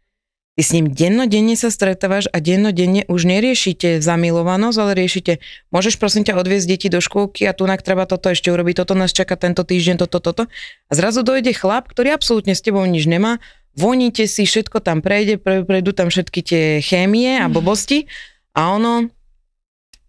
Ty 0.57 0.63
s 0.65 0.73
ním 0.73 0.89
dennodenne 0.89 1.53
sa 1.53 1.69
stretávaš 1.69 2.33
a 2.33 2.41
dennodenne 2.41 3.05
už 3.13 3.29
neriešite 3.29 4.01
zamilovanosť, 4.01 4.79
ale 4.81 4.97
riešite, 4.97 5.33
môžeš 5.69 6.01
prosím 6.01 6.25
ťa 6.25 6.41
odviezť 6.41 6.65
deti 6.65 6.89
do 6.89 7.05
škôlky 7.05 7.45
a 7.45 7.53
tu 7.53 7.69
treba 7.69 8.09
toto 8.09 8.33
ešte 8.33 8.49
urobiť, 8.49 8.81
toto 8.81 8.97
nás 8.97 9.13
čaká 9.13 9.37
tento 9.37 9.69
týždeň, 9.69 10.01
toto, 10.01 10.17
toto. 10.25 10.49
A 10.89 10.93
zrazu 10.97 11.21
dojde 11.21 11.53
chlap, 11.53 11.93
ktorý 11.93 12.17
absolútne 12.17 12.57
s 12.57 12.65
tebou 12.65 12.81
nič 12.89 13.05
nemá, 13.05 13.37
voníte 13.77 14.25
si, 14.25 14.49
všetko 14.49 14.81
tam 14.81 15.05
prejde, 15.05 15.37
prejdú 15.37 15.93
tam 15.93 16.09
všetky 16.09 16.41
tie 16.41 16.65
chémie 16.81 17.37
a 17.37 17.53
blbosti 17.53 18.09
a 18.57 18.73
ono 18.73 19.13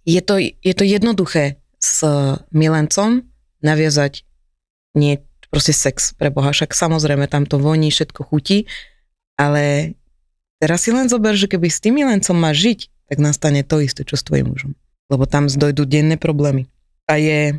je 0.07 0.21
to, 0.23 0.39
je 0.39 0.73
to 0.73 0.83
jednoduché 0.87 1.59
s 1.83 2.01
milencom 2.55 3.27
naviazať 3.59 4.23
nie 4.95 5.19
proste 5.51 5.75
sex 5.75 6.15
pre 6.15 6.31
Boha, 6.31 6.55
však 6.55 6.71
samozrejme 6.71 7.27
tam 7.27 7.43
to 7.43 7.59
voní, 7.59 7.91
všetko 7.91 8.23
chutí, 8.23 8.65
ale 9.35 9.93
teraz 10.63 10.87
si 10.87 10.95
len 10.95 11.11
zober, 11.11 11.35
že 11.35 11.51
keby 11.51 11.67
s 11.67 11.83
tým 11.83 11.99
milencom 11.99 12.39
máš 12.39 12.63
žiť, 12.63 12.79
tak 13.11 13.17
nastane 13.19 13.61
to 13.67 13.83
isté, 13.83 14.07
čo 14.07 14.15
s 14.15 14.23
tvojim 14.23 14.51
mužom. 14.51 14.71
Lebo 15.07 15.23
tam 15.27 15.47
zdojdu 15.47 15.87
denné 15.87 16.15
problémy. 16.19 16.67
A 17.07 17.15
je 17.19 17.55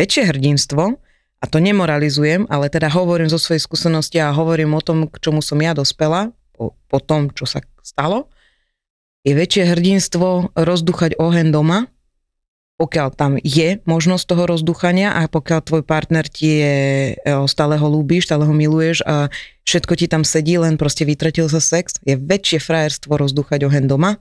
väčšie 0.00 0.32
hrdinstvo, 0.32 0.96
a 1.36 1.44
to 1.44 1.60
nemoralizujem, 1.60 2.48
ale 2.48 2.72
teda 2.72 2.88
hovorím 2.88 3.28
zo 3.28 3.36
svojej 3.36 3.60
skúsenosti 3.60 4.16
a 4.16 4.32
hovorím 4.32 4.72
o 4.72 4.80
tom, 4.80 5.04
k 5.04 5.20
čomu 5.20 5.44
som 5.44 5.60
ja 5.60 5.76
dospela, 5.76 6.32
po, 6.56 6.72
po 6.88 6.98
tom, 7.04 7.28
čo 7.28 7.44
sa 7.44 7.60
stalo, 7.84 8.32
je 9.26 9.34
väčšie 9.34 9.74
hrdinstvo 9.74 10.54
rozduchať 10.54 11.18
oheň 11.18 11.50
doma, 11.50 11.90
pokiaľ 12.78 13.08
tam 13.16 13.40
je 13.40 13.82
možnosť 13.88 14.24
toho 14.28 14.44
rozduchania 14.46 15.16
a 15.16 15.26
pokiaľ 15.26 15.60
tvoj 15.64 15.82
partner 15.82 16.28
ti 16.28 16.60
je, 16.60 16.76
e, 17.16 17.32
stále 17.48 17.80
ho 17.80 17.88
ľúbiš, 17.88 18.28
stále 18.28 18.44
ho 18.44 18.54
miluješ 18.54 19.00
a 19.02 19.32
všetko 19.64 19.92
ti 19.96 20.06
tam 20.06 20.22
sedí, 20.22 20.60
len 20.60 20.76
proste 20.76 21.08
vytratil 21.08 21.48
sa 21.48 21.58
sex, 21.58 21.96
je 22.04 22.14
väčšie 22.14 22.60
frajerstvo 22.60 23.16
rozduchať 23.16 23.64
oheň 23.66 23.88
doma, 23.88 24.20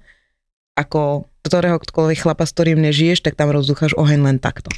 ako 0.80 1.28
ktorého 1.46 1.78
chlapa, 2.18 2.48
s 2.48 2.56
ktorým 2.56 2.82
nežiješ, 2.82 3.22
tak 3.22 3.38
tam 3.38 3.52
rozducháš 3.54 3.94
oheň 4.00 4.24
len 4.24 4.38
takto. 4.40 4.72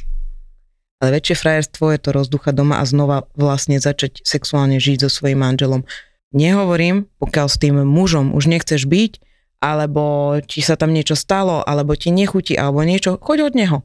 Ale 0.98 1.14
väčšie 1.14 1.38
frajerstvo 1.38 1.94
je 1.94 2.00
to 2.02 2.10
rozduchať 2.10 2.52
doma 2.58 2.82
a 2.82 2.84
znova 2.84 3.30
vlastne 3.38 3.78
začať 3.78 4.26
sexuálne 4.26 4.82
žiť 4.82 5.06
so 5.06 5.08
svojím 5.08 5.46
manželom. 5.46 5.86
Nehovorím, 6.34 7.06
pokiaľ 7.22 7.46
s 7.46 7.56
tým 7.56 7.86
mužom 7.86 8.34
už 8.34 8.50
nechceš 8.50 8.90
byť, 8.90 9.22
alebo 9.58 10.36
či 10.46 10.62
sa 10.62 10.78
tam 10.78 10.94
niečo 10.94 11.18
stalo, 11.18 11.62
alebo 11.66 11.98
ti 11.98 12.14
nechutí, 12.14 12.54
alebo 12.54 12.86
niečo, 12.86 13.18
choď 13.18 13.50
od 13.50 13.54
neho. 13.54 13.78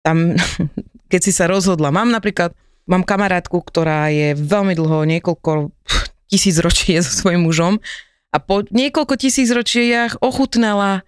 Tam, 0.00 0.36
keď 1.12 1.20
si 1.20 1.32
sa 1.32 1.48
rozhodla, 1.48 1.92
mám 1.92 2.08
napríklad, 2.08 2.56
mám 2.88 3.04
kamarátku, 3.04 3.60
ktorá 3.60 4.08
je 4.08 4.32
veľmi 4.32 4.72
dlho, 4.72 5.04
niekoľko 5.04 5.72
tisíc 6.32 6.56
ročí 6.60 6.96
so 7.00 7.12
svojím 7.12 7.48
mužom 7.48 7.80
a 8.28 8.36
po 8.36 8.60
niekoľko 8.68 9.16
tisíc 9.16 9.48
ročiach 9.48 10.20
ochutnala 10.20 11.04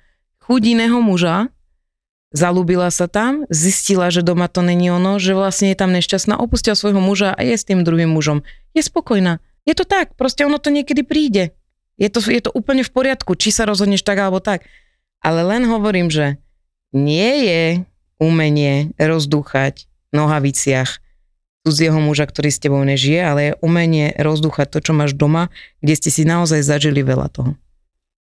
chuť 0.49 0.63
iného 0.73 0.99
muža, 1.05 1.53
zalúbila 2.33 2.89
sa 2.89 3.11
tam, 3.11 3.45
zistila, 3.53 4.09
že 4.09 4.25
doma 4.25 4.49
to 4.49 4.65
není 4.65 4.89
ono, 4.89 5.21
že 5.21 5.37
vlastne 5.37 5.71
je 5.71 5.79
tam 5.79 5.93
nešťastná, 5.93 6.41
opustila 6.41 6.73
svojho 6.73 7.03
muža 7.03 7.37
a 7.37 7.41
je 7.45 7.55
s 7.55 7.69
tým 7.69 7.85
druhým 7.85 8.09
mužom. 8.09 8.41
Je 8.73 8.81
spokojná. 8.81 9.39
Je 9.69 9.77
to 9.77 9.85
tak, 9.85 10.17
proste 10.17 10.49
ono 10.49 10.57
to 10.57 10.73
niekedy 10.73 11.05
príde. 11.05 11.53
Je 12.01 12.09
to, 12.09 12.25
je 12.25 12.41
to 12.41 12.51
úplne 12.57 12.81
v 12.81 12.91
poriadku, 12.91 13.37
či 13.37 13.53
sa 13.53 13.69
rozhodneš 13.69 14.01
tak 14.01 14.17
alebo 14.19 14.41
tak. 14.41 14.65
Ale 15.21 15.45
len 15.45 15.69
hovorím, 15.69 16.09
že 16.09 16.41
nie 16.97 17.45
je 17.45 17.63
umenie 18.17 18.97
rozdúchať 18.97 19.85
v 19.85 20.13
nohaviciach 20.17 20.99
cudzieho 21.61 22.01
muža, 22.01 22.25
ktorý 22.25 22.49
s 22.49 22.59
tebou 22.59 22.81
nežije, 22.81 23.21
ale 23.21 23.41
je 23.53 23.59
umenie 23.61 24.17
rozdúchať 24.17 24.73
to, 24.73 24.79
čo 24.81 24.93
máš 24.97 25.13
doma, 25.13 25.53
kde 25.85 25.95
ste 26.01 26.09
si 26.09 26.25
naozaj 26.25 26.65
zažili 26.65 27.05
veľa 27.05 27.29
toho. 27.29 27.53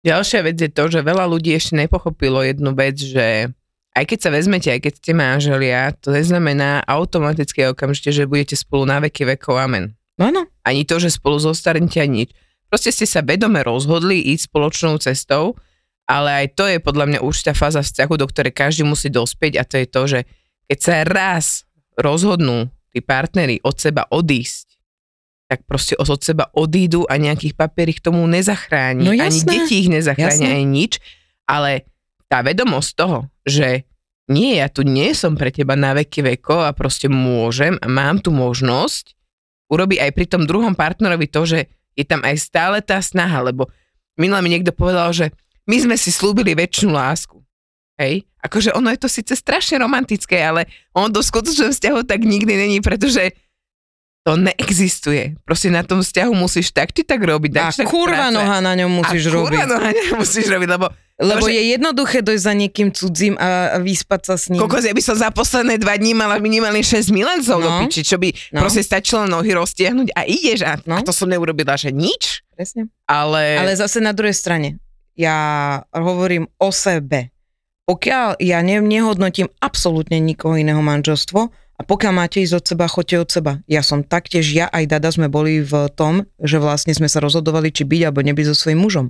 Ďalšia 0.07 0.39
vec 0.47 0.55
je 0.55 0.71
to, 0.71 0.87
že 0.87 1.03
veľa 1.03 1.27
ľudí 1.27 1.51
ešte 1.51 1.75
nepochopilo 1.75 2.39
jednu 2.39 2.71
vec, 2.71 2.95
že 2.95 3.51
aj 3.97 4.05
keď 4.07 4.19
sa 4.23 4.29
vezmete, 4.31 4.69
aj 4.71 4.79
keď 4.79 4.93
ste 4.95 5.11
manželia, 5.11 5.91
to 5.99 6.15
neznamená 6.15 6.85
automaticky 6.87 7.67
okamžite, 7.67 8.15
že 8.15 8.29
budete 8.29 8.55
spolu 8.55 8.87
na 8.87 9.03
veky 9.03 9.35
vekov, 9.35 9.59
amen. 9.59 9.97
Áno. 10.21 10.47
Ani 10.63 10.87
to, 10.87 11.01
že 11.01 11.11
spolu 11.11 11.41
zostarnete, 11.41 11.99
ani 11.99 12.23
nič. 12.23 12.29
Proste 12.67 12.91
ste 12.91 13.07
sa 13.07 13.23
vedome 13.23 13.63
rozhodli 13.63 14.19
ísť 14.35 14.51
spoločnou 14.51 14.99
cestou, 14.99 15.55
ale 16.07 16.45
aj 16.45 16.47
to 16.55 16.63
je 16.67 16.79
podľa 16.79 17.05
mňa 17.07 17.19
určitá 17.23 17.51
fáza 17.51 17.83
vzťahu, 17.83 18.13
do 18.15 18.27
ktorej 18.27 18.53
každý 18.55 18.83
musí 18.87 19.11
dospieť 19.11 19.53
a 19.59 19.63
to 19.67 19.75
je 19.79 19.87
to, 19.87 20.01
že 20.07 20.19
keď 20.67 20.79
sa 20.79 20.93
raz 21.07 21.45
rozhodnú 21.99 22.71
tí 22.91 22.99
partnery 23.03 23.59
od 23.63 23.75
seba 23.75 24.07
odísť, 24.07 24.67
tak 25.47 25.63
proste 25.63 25.95
od 25.95 26.19
seba 26.19 26.51
odídu 26.51 27.07
a 27.07 27.15
nejakých 27.15 27.55
papiery 27.55 27.95
k 27.95 28.03
tomu 28.03 28.23
nezachráni. 28.27 29.03
No 29.07 29.15
ani 29.15 29.39
deti 29.47 29.87
ich 29.87 29.89
nezachráni, 29.91 30.43
ani 30.43 30.67
nič. 30.67 30.99
Ale 31.47 31.87
tá 32.27 32.43
vedomosť 32.43 32.89
toho, 32.99 33.31
že 33.47 33.87
nie, 34.27 34.59
ja 34.59 34.67
tu 34.67 34.83
nie 34.83 35.15
som 35.15 35.39
pre 35.39 35.55
teba 35.55 35.79
na 35.79 35.95
veky 35.95 36.35
veko 36.35 36.67
a 36.67 36.75
proste 36.75 37.07
môžem 37.07 37.79
a 37.79 37.87
mám 37.87 38.19
tu 38.19 38.35
možnosť, 38.35 39.15
urobí 39.71 39.95
aj 40.03 40.11
pri 40.11 40.25
tom 40.27 40.43
druhom 40.43 40.75
partnerovi 40.75 41.31
to, 41.31 41.47
že 41.47 41.59
je 41.97 42.05
tam 42.05 42.21
aj 42.21 42.37
stále 42.37 42.77
tá 42.85 43.01
snaha, 43.01 43.41
lebo 43.41 43.65
minule 44.13 44.39
mi 44.45 44.53
niekto 44.53 44.69
povedal, 44.69 45.09
že 45.09 45.33
my 45.65 45.77
sme 45.81 45.95
si 45.97 46.13
slúbili 46.13 46.53
väčšinu 46.53 46.93
lásku. 46.93 47.41
Hej? 47.97 48.29
Akože 48.45 48.71
ono 48.77 48.93
je 48.93 49.01
to 49.01 49.09
síce 49.09 49.33
strašne 49.33 49.81
romantické, 49.81 50.39
ale 50.39 50.69
on 50.93 51.09
do 51.09 51.19
skutočného 51.19 51.73
vzťahu 51.73 51.99
tak 52.05 52.21
nikdy 52.21 52.53
není, 52.53 52.77
pretože 52.79 53.33
to 54.21 54.37
neexistuje. 54.37 55.39
Proste 55.41 55.73
na 55.73 55.81
tom 55.81 56.05
vzťahu 56.05 56.31
musíš 56.37 56.69
tak 56.75 56.93
či 56.93 57.01
tak 57.01 57.23
robiť. 57.23 57.51
Tak, 57.51 57.73
a 57.81 57.89
kurva 57.89 58.29
práce. 58.29 58.35
noha 58.37 58.57
na 58.61 58.73
ňom 58.77 58.91
musíš 59.01 59.23
a 59.27 59.33
robiť. 59.33 59.49
kurva 59.49 59.65
noha 59.65 59.89
na 59.89 59.91
ňom 59.97 60.15
musíš 60.21 60.45
robiť, 60.51 60.69
lebo 60.69 60.87
Lebo 61.17 61.49
je 61.49 61.73
jednoduché 61.73 62.21
dojsť 62.21 62.43
za 62.43 62.53
niekým 62.53 62.93
cudzím 62.93 63.33
a, 63.35 63.81
vyspať 63.81 64.21
sa 64.23 64.35
s 64.37 64.53
ním. 64.53 64.61
Kokos, 64.61 64.85
ja 64.85 64.93
by 64.93 65.01
som 65.01 65.17
za 65.17 65.33
posledné 65.33 65.81
dva 65.81 65.97
dní 65.97 66.13
mala 66.13 66.37
minimálne 66.37 66.79
6 66.79 67.09
milencov 67.09 67.57
do 67.57 67.65
No. 67.65 67.81
piči, 67.81 68.05
čo 68.05 68.21
by 68.21 68.29
No. 68.53 68.61
proste 68.61 68.85
stačilo 68.85 69.25
nohy 69.25 69.49
roztiahnuť 69.51 70.13
a 70.13 70.21
ideš 70.23 70.61
a, 70.61 70.77
No. 70.85 70.93
a 70.93 71.01
to 71.01 71.09
som 71.09 71.25
neurobila, 71.25 71.73
že 71.73 71.89
nič, 71.89 72.45
Presne. 72.53 72.93
ale... 73.03 73.57
Ale 73.57 73.73
zase 73.73 73.97
na 73.97 74.13
druhej 74.13 74.33
strane, 74.33 74.77
ja 75.17 75.33
hovorím 75.89 76.45
o 76.55 76.69
sebe. 76.69 77.33
Pokiaľ 77.83 78.37
ja 78.37 78.61
ne, 78.61 78.77
nehodnotím 78.77 79.49
absolútne 79.57 80.21
nikoho 80.21 80.53
iného 80.53 80.79
manželstvo 80.79 81.39
a 81.49 81.81
pokiaľ 81.81 82.13
máte 82.13 82.45
ísť 82.45 82.53
od 82.53 82.65
seba, 82.67 82.85
choďte 82.85 83.17
od 83.17 83.29
seba. 83.31 83.51
Ja 83.65 83.81
som 83.81 84.05
taktiež, 84.05 84.45
ja 84.51 84.69
aj 84.69 84.85
Dada 84.85 85.09
sme 85.09 85.25
boli 85.27 85.65
v 85.65 85.89
tom, 85.93 86.29
že 86.37 86.61
vlastne 86.61 86.93
sme 86.93 87.09
sa 87.09 87.17
rozhodovali, 87.17 87.73
či 87.73 87.81
byť 87.81 88.01
alebo 88.05 88.21
nebyť 88.21 88.45
so 88.45 88.55
svojím 88.55 88.85
mužom. 88.85 89.07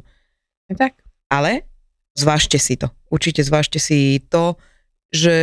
tak. 0.71 0.95
Ale 1.27 1.67
zvážte 2.17 2.57
si 2.57 2.75
to. 2.75 2.89
Určite 3.13 3.45
zvážte 3.45 3.77
si 3.77 4.19
to, 4.27 4.57
že 5.13 5.37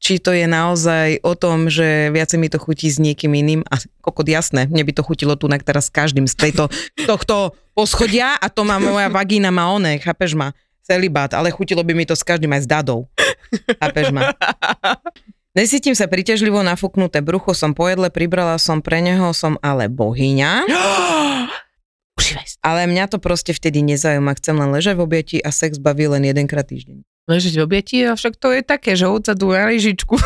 či 0.00 0.16
to 0.16 0.32
je 0.32 0.48
naozaj 0.48 1.20
o 1.20 1.36
tom, 1.36 1.68
že 1.68 2.08
viacej 2.08 2.38
mi 2.40 2.48
to 2.48 2.56
chutí 2.56 2.88
s 2.88 2.96
niekým 2.96 3.36
iným 3.36 3.60
a 3.68 3.76
kokot 4.00 4.24
jasné, 4.24 4.64
mne 4.64 4.80
by 4.80 4.92
to 4.96 5.04
chutilo 5.04 5.36
tu 5.36 5.44
teraz 5.60 5.92
s 5.92 5.92
každým 5.92 6.24
z 6.24 6.34
tejto, 6.40 6.72
tohto 7.04 7.52
poschodia 7.76 8.40
a 8.40 8.48
to 8.48 8.64
má 8.64 8.80
moja 8.80 9.12
vagína 9.12 9.52
má 9.52 9.68
one, 9.68 10.00
chápeš 10.00 10.32
ma, 10.32 10.56
celibát, 10.80 11.28
ale 11.36 11.52
chutilo 11.52 11.84
by 11.84 11.92
mi 11.92 12.08
to 12.08 12.16
s 12.16 12.24
každým 12.24 12.48
aj 12.56 12.64
s 12.64 12.68
dadou, 12.68 13.12
chápeš 13.76 14.08
ma. 14.08 14.32
Nesítim 15.50 15.92
sa 15.92 16.08
príťažlivo 16.08 16.62
nafúknuté 16.64 17.20
brucho, 17.20 17.52
som 17.52 17.76
pojedle, 17.76 18.08
pribrala 18.08 18.56
som, 18.56 18.80
pre 18.80 19.04
neho 19.04 19.34
som 19.36 19.60
ale 19.60 19.90
bohyňa. 19.92 20.64
Užívaj. 22.20 22.46
Ale 22.60 22.84
mňa 22.84 23.04
to 23.08 23.16
proste 23.16 23.56
vtedy 23.56 23.80
nezaujíma. 23.80 24.36
Chcem 24.36 24.60
len 24.60 24.68
ležať 24.68 25.00
v 25.00 25.02
objati 25.08 25.36
a 25.40 25.48
sex 25.48 25.80
baví 25.80 26.04
len 26.04 26.28
jedenkrát 26.28 26.68
týždeň. 26.68 27.00
Ležiť 27.30 27.54
v 27.56 27.62
objeti, 27.62 27.96
a 28.02 28.18
však 28.18 28.34
to 28.42 28.50
je 28.50 28.60
také, 28.66 28.98
že 28.98 29.06
odzadu 29.06 29.54
na 29.54 29.70
lyžičku. 29.70 30.18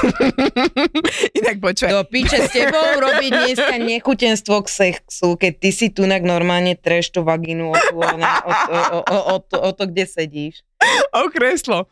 Inak 1.39 1.61
počúvaj. 1.61 1.93
Do 1.93 2.03
piče 2.09 2.49
s 2.49 2.51
tebou 2.51 2.81
robiť 2.97 3.31
dneska 3.45 3.77
nechutenstvo 3.77 4.65
k 4.65 4.69
sexu, 4.73 5.37
keď 5.37 5.53
ty 5.61 5.69
si 5.69 5.87
tunak 5.93 6.25
normálne 6.25 6.73
treš 6.81 7.13
tú 7.13 7.21
vagínu 7.21 7.71
o, 7.71 7.77
tú, 7.77 8.01
ona, 8.01 8.41
o, 8.41 8.51
o, 8.51 8.99
o, 9.05 9.19
o, 9.21 9.37
to, 9.37 9.57
o 9.61 9.71
to, 9.77 9.85
kde 9.85 10.05
sedíš. 10.09 10.65
O 11.15 11.29
kreslo. 11.29 11.87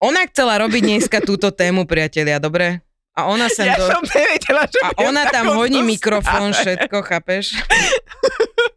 Ona 0.00 0.24
chcela 0.28 0.56
robiť 0.60 0.82
dneska 0.82 1.20
túto 1.20 1.52
tému, 1.52 1.84
priatelia, 1.84 2.40
dobre? 2.40 2.80
A 3.16 3.32
ona 3.32 3.48
sem 3.48 3.64
Ja 3.64 3.80
do... 3.80 3.88
som 3.88 4.04
nevedela, 4.04 4.68
že 4.68 4.76
A 4.84 4.88
ona 5.04 5.24
tam 5.32 5.52
zostave. 5.52 5.84
mikrofón, 5.84 6.52
všetko, 6.52 6.96
chápeš? 7.00 7.56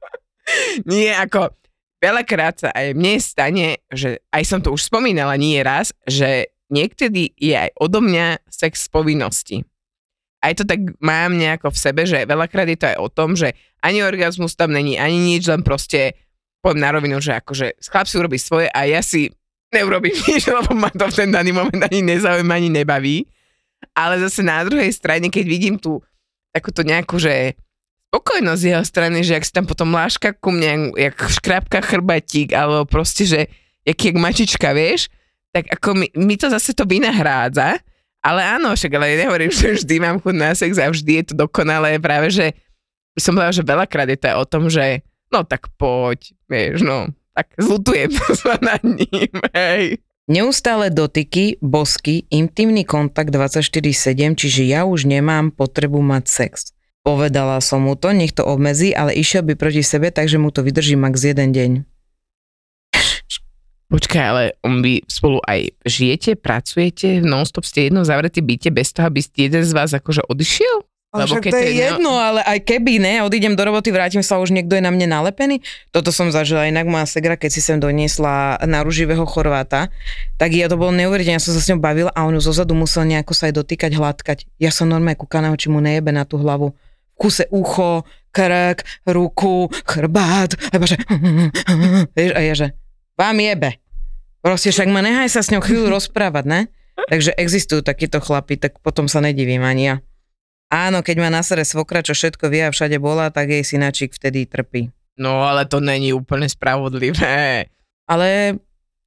Nie, 0.86 1.16
ako 1.20 1.54
veľakrát 2.00 2.56
sa 2.68 2.70
aj 2.72 2.96
mne 2.96 3.20
stane, 3.20 3.68
že 3.92 4.24
aj 4.32 4.44
som 4.48 4.60
to 4.64 4.72
už 4.72 4.88
spomínala 4.88 5.36
nie 5.36 5.60
raz, 5.60 5.92
že 6.08 6.52
niekedy 6.72 7.36
je 7.36 7.54
aj 7.54 7.76
odo 7.76 8.00
mňa 8.00 8.46
sex 8.48 8.88
z 8.88 8.90
povinnosti. 8.90 9.58
Aj 10.40 10.56
to 10.56 10.64
tak 10.64 10.80
mám 11.04 11.36
nejako 11.36 11.76
v 11.76 11.82
sebe, 11.82 12.02
že 12.08 12.24
veľakrát 12.24 12.72
je 12.72 12.80
to 12.80 12.88
aj 12.96 12.98
o 13.04 13.08
tom, 13.12 13.36
že 13.36 13.52
ani 13.84 14.00
orgazmus 14.00 14.56
tam 14.56 14.72
není, 14.72 14.96
ani 14.96 15.20
nič, 15.20 15.52
len 15.52 15.68
proste 15.68 16.16
poviem 16.64 16.80
na 16.80 16.96
rovinu, 16.96 17.20
že 17.20 17.36
akože 17.36 17.84
chlap 17.92 18.08
si 18.08 18.16
urobí 18.16 18.40
svoje 18.40 18.72
a 18.72 18.88
ja 18.88 19.04
si 19.04 19.28
neurobím 19.76 20.16
nič, 20.32 20.48
lebo 20.48 20.72
ma 20.72 20.88
to 20.92 21.12
v 21.12 21.18
ten 21.26 21.30
daný 21.36 21.52
moment 21.52 21.84
ani 21.84 22.00
nezaujíma, 22.04 22.56
ani 22.56 22.72
nebaví. 22.72 23.28
Ale 23.96 24.20
zase 24.20 24.44
na 24.44 24.64
druhej 24.64 24.92
strane, 24.92 25.28
keď 25.32 25.46
vidím 25.48 25.76
tú 25.80 26.04
takúto 26.52 26.84
nejakú, 26.84 27.20
že 27.20 27.56
spokojnosť 28.10 28.62
z 28.62 28.70
jeho 28.74 28.84
strany, 28.84 29.22
že 29.22 29.38
ak 29.38 29.46
si 29.46 29.54
tam 29.54 29.70
potom 29.70 29.94
láška 29.94 30.34
ku 30.34 30.50
mne, 30.50 30.98
jak 30.98 31.14
škrapka 31.14 31.86
chrbatík, 31.86 32.58
alebo 32.58 32.90
proste, 32.90 33.30
že 33.30 33.40
jak, 33.86 34.00
jak 34.02 34.18
mačička, 34.18 34.74
vieš, 34.74 35.14
tak 35.54 35.70
ako 35.70 35.94
mi, 35.94 36.08
mi 36.18 36.34
to 36.34 36.50
zase 36.50 36.74
to 36.74 36.90
vynahrádza, 36.90 37.78
ale 38.26 38.42
áno, 38.44 38.74
však 38.74 38.92
ale 38.98 39.14
nehovorím, 39.14 39.54
že 39.62 39.78
vždy 39.78 39.96
mám 40.02 40.18
chuť 40.18 40.36
na 40.36 40.52
sex 40.58 40.82
a 40.82 40.90
vždy 40.90 41.22
je 41.22 41.26
to 41.30 41.34
dokonalé, 41.38 42.02
práve 42.02 42.34
že 42.34 42.58
som 43.14 43.38
povedala, 43.38 43.54
že 43.54 43.64
veľakrát 43.64 44.10
je 44.10 44.20
to 44.20 44.30
o 44.34 44.46
tom, 44.50 44.64
že 44.74 45.06
no 45.30 45.46
tak 45.46 45.70
poď, 45.78 46.34
vieš, 46.50 46.82
no, 46.82 47.14
tak 47.38 47.54
zlutujem 47.62 48.10
sa 48.42 48.58
nad 48.58 48.82
ním, 48.82 49.34
hej. 49.54 50.02
Neustále 50.30 50.94
dotyky, 50.94 51.58
bosky, 51.58 52.30
intimný 52.30 52.86
kontakt 52.86 53.34
24-7, 53.34 54.38
čiže 54.38 54.62
ja 54.62 54.86
už 54.86 55.10
nemám 55.10 55.50
potrebu 55.50 56.06
mať 56.06 56.26
sex. 56.30 56.54
Povedala 57.10 57.58
som 57.58 57.90
mu 57.90 57.98
to, 57.98 58.14
nech 58.14 58.38
to 58.38 58.46
obmedzí, 58.46 58.94
ale 58.94 59.18
išiel 59.18 59.42
by 59.42 59.58
proti 59.58 59.82
sebe, 59.82 60.14
takže 60.14 60.38
mu 60.38 60.54
to 60.54 60.62
vydrží 60.62 60.94
max 60.94 61.26
jeden 61.26 61.50
deň. 61.50 61.72
Počkaj, 63.90 64.22
ale 64.22 64.44
on 64.62 64.86
vy 64.86 65.02
spolu 65.10 65.42
aj 65.50 65.74
žijete, 65.82 66.38
pracujete, 66.38 67.26
non-stop 67.26 67.66
ste 67.66 67.90
jedno 67.90 68.06
zavretý 68.06 68.46
byte 68.46 68.70
bez 68.70 68.94
toho, 68.94 69.10
aby 69.10 69.26
ste 69.26 69.50
jeden 69.50 69.66
z 69.66 69.74
vás 69.74 69.90
akože 69.90 70.22
odišiel? 70.30 70.86
Ale 71.10 71.26
Lebo 71.26 71.42
však 71.42 71.44
keď 71.50 71.52
to 71.52 71.58
je 71.58 71.66
je 71.66 71.78
jedno, 71.90 72.14
ale 72.14 72.46
aj 72.46 72.70
keby, 72.70 73.02
ne, 73.02 73.26
odídem 73.26 73.58
do 73.58 73.66
roboty, 73.66 73.90
vrátim 73.90 74.22
sa, 74.22 74.38
už 74.38 74.54
niekto 74.54 74.78
je 74.78 74.86
na 74.86 74.94
mne 74.94 75.10
nalepený. 75.10 75.66
Toto 75.90 76.14
som 76.14 76.30
zažila, 76.30 76.70
inak 76.70 76.86
moja 76.86 77.10
segra, 77.10 77.34
keď 77.34 77.50
si 77.50 77.66
sem 77.66 77.82
doniesla 77.82 78.62
naruživého 78.62 79.26
Chorváta, 79.26 79.90
tak 80.38 80.54
ja 80.54 80.70
to 80.70 80.78
bolo 80.78 80.94
neuveriteľné, 80.94 81.42
ja 81.42 81.46
som 81.50 81.58
sa 81.58 81.62
s 81.66 81.70
ňou 81.74 81.82
bavila 81.82 82.14
a 82.14 82.30
on 82.30 82.38
ju 82.38 82.46
zozadu 82.46 82.78
musel 82.78 83.10
nejako 83.10 83.34
sa 83.34 83.50
aj 83.50 83.58
dotýkať, 83.58 83.98
hladkať. 83.98 84.46
Ja 84.62 84.70
som 84.70 84.86
normálne 84.86 85.18
kúkala, 85.18 85.50
či 85.58 85.74
mu 85.74 85.82
nejebe 85.82 86.14
na 86.14 86.30
tú 86.30 86.38
hlavu. 86.38 86.78
Kuse 87.20 87.52
ucho, 87.52 88.08
krk, 88.32 88.80
ruku, 89.04 89.68
chrbát, 89.84 90.56
a 90.56 90.76
že, 90.82 90.96
vieš, 92.16 92.32
a 92.32 92.40
ja, 92.40 92.54
že 92.56 92.68
vám 93.14 93.36
jebe. 93.36 93.76
Proste 94.40 94.72
však 94.72 94.88
ma 94.88 95.04
nehaj 95.04 95.28
sa 95.28 95.44
s 95.44 95.52
ňou 95.52 95.60
chvíľu 95.60 95.92
rozprávať, 95.92 96.46
ne? 96.48 96.62
Takže 97.12 97.36
existujú 97.36 97.84
takíto 97.84 98.24
chlapi, 98.24 98.56
tak 98.56 98.80
potom 98.80 99.12
sa 99.12 99.20
nedivím 99.20 99.62
ani 99.62 99.84
ja. 99.86 99.96
Áno, 100.70 101.02
keď 101.02 101.16
má 101.18 101.30
na 101.30 101.42
sere 101.42 101.66
svokra, 101.66 102.00
čo 102.00 102.14
všetko 102.14 102.48
vie 102.48 102.64
a 102.64 102.72
všade 102.72 102.96
bola, 103.02 103.28
tak 103.28 103.50
jej 103.50 103.66
synačík 103.66 104.14
vtedy 104.14 104.48
trpí. 104.48 104.88
No 105.20 105.44
ale 105.44 105.68
to 105.68 105.84
není 105.84 106.16
úplne 106.16 106.48
spravodlivé. 106.48 107.68
Ale 108.08 108.56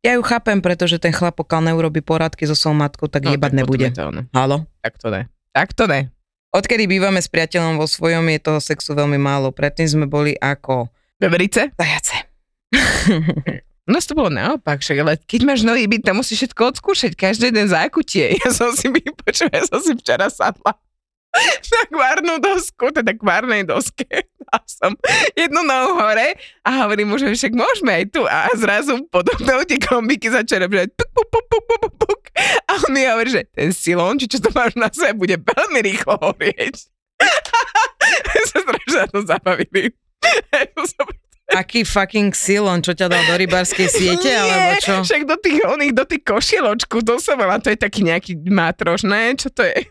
ja 0.03 0.12
ju 0.18 0.22
chápem, 0.22 0.59
pretože 0.59 0.98
ten 0.98 1.14
chlap, 1.14 1.38
pokiaľ 1.38 1.72
neurobi 1.72 2.03
poradky 2.03 2.44
so 2.44 2.53
svojou 2.53 2.77
matkou, 2.77 3.07
tak 3.09 3.25
No, 3.25 3.33
jebať 3.33 3.51
tak 3.51 3.57
nebude. 3.57 3.87
to. 3.88 4.11
Halo? 4.35 4.66
Tak 4.83 4.98
to 4.98 5.09
ne. 5.09 5.22
Tak 5.55 5.68
to 5.72 5.85
ne. 5.87 6.11
Odkedy 6.52 6.84
bývame 6.84 7.16
s 7.16 7.32
priateľom 7.32 7.80
vo 7.80 7.88
svojom, 7.88 8.28
je 8.28 8.36
toho 8.36 8.60
sexu 8.60 8.92
veľmi 8.92 9.16
málo. 9.16 9.56
Predtým 9.56 9.88
sme 9.88 10.04
boli 10.04 10.36
ako 10.36 10.92
Veverice? 11.16 11.72
zajace. 11.80 12.28
Nás 13.88 14.04
to 14.08 14.12
bolo 14.12 14.28
naopak, 14.28 14.84
však, 14.84 15.00
ale 15.00 15.16
keď 15.16 15.48
máš 15.48 15.64
nový 15.64 15.88
byt, 15.88 16.04
tam 16.04 16.20
musíš 16.20 16.44
všetko 16.44 16.76
odskúšať, 16.76 17.16
každý 17.16 17.48
jeden 17.48 17.72
zákutie. 17.72 18.36
Ja 18.44 18.52
som 18.52 18.68
si 18.76 18.92
vypočul, 18.92 19.48
ja 19.48 19.64
som 19.64 19.80
si 19.80 19.96
včera 19.96 20.28
sadla 20.28 20.76
na 21.72 21.82
kvárnu 21.88 22.34
dosku, 22.44 22.92
teda 22.92 23.16
kvárnej 23.16 23.64
doske. 23.64 24.04
A 24.52 24.60
som 24.68 24.92
jednu 25.32 25.64
nohu 25.64 25.96
hore 25.96 26.36
a 26.60 26.84
hovorím 26.84 27.08
mu, 27.08 27.16
že 27.16 27.32
však 27.32 27.56
môžeme 27.56 27.92
aj 27.96 28.04
tu. 28.12 28.20
A 28.28 28.52
zrazu 28.52 29.00
potom 29.08 29.32
to 29.40 29.64
tie 29.64 29.80
kombiky 29.80 30.28
začali 30.28 30.68
puk, 30.68 30.92
puk, 31.16 31.26
puk, 31.32 31.44
puk, 31.48 31.64
puk, 31.64 31.80
puk, 31.80 31.94
puk. 31.96 32.21
A 32.68 32.80
on 32.80 32.90
mi 32.90 33.04
hovorí, 33.04 33.28
že 33.28 33.42
ten 33.48 33.70
silón, 33.70 34.16
či 34.16 34.26
čo 34.26 34.38
to 34.40 34.48
máš 34.50 34.72
na 34.74 34.88
sebe, 34.88 35.18
bude 35.18 35.36
veľmi 35.36 35.80
rýchlo 35.82 36.16
horieť. 36.16 36.88
sa 38.50 38.58
strašne 38.58 38.96
na 38.96 39.06
to 39.06 39.20
zabavili. 39.22 39.92
Aký 41.52 41.84
fucking 41.84 42.32
silon, 42.32 42.80
čo 42.80 42.96
ťa 42.96 43.12
dal 43.12 43.28
do 43.28 43.36
rybárskej 43.36 43.84
siete, 43.84 44.24
Nie, 44.24 44.40
alebo 44.40 44.72
čo? 44.80 44.94
však 45.04 45.28
do 45.28 45.36
tých, 45.36 45.60
oných, 45.60 45.92
do 45.92 46.04
tých 46.08 46.24
košieločku, 46.24 47.04
to 47.04 47.20
som 47.20 47.36
veľa, 47.36 47.60
to 47.60 47.68
je 47.68 47.76
taký 47.76 48.00
nejaký 48.00 48.40
mátroš, 48.48 49.04
ne? 49.04 49.36
Čo 49.36 49.52
to 49.52 49.68
je? 49.68 49.84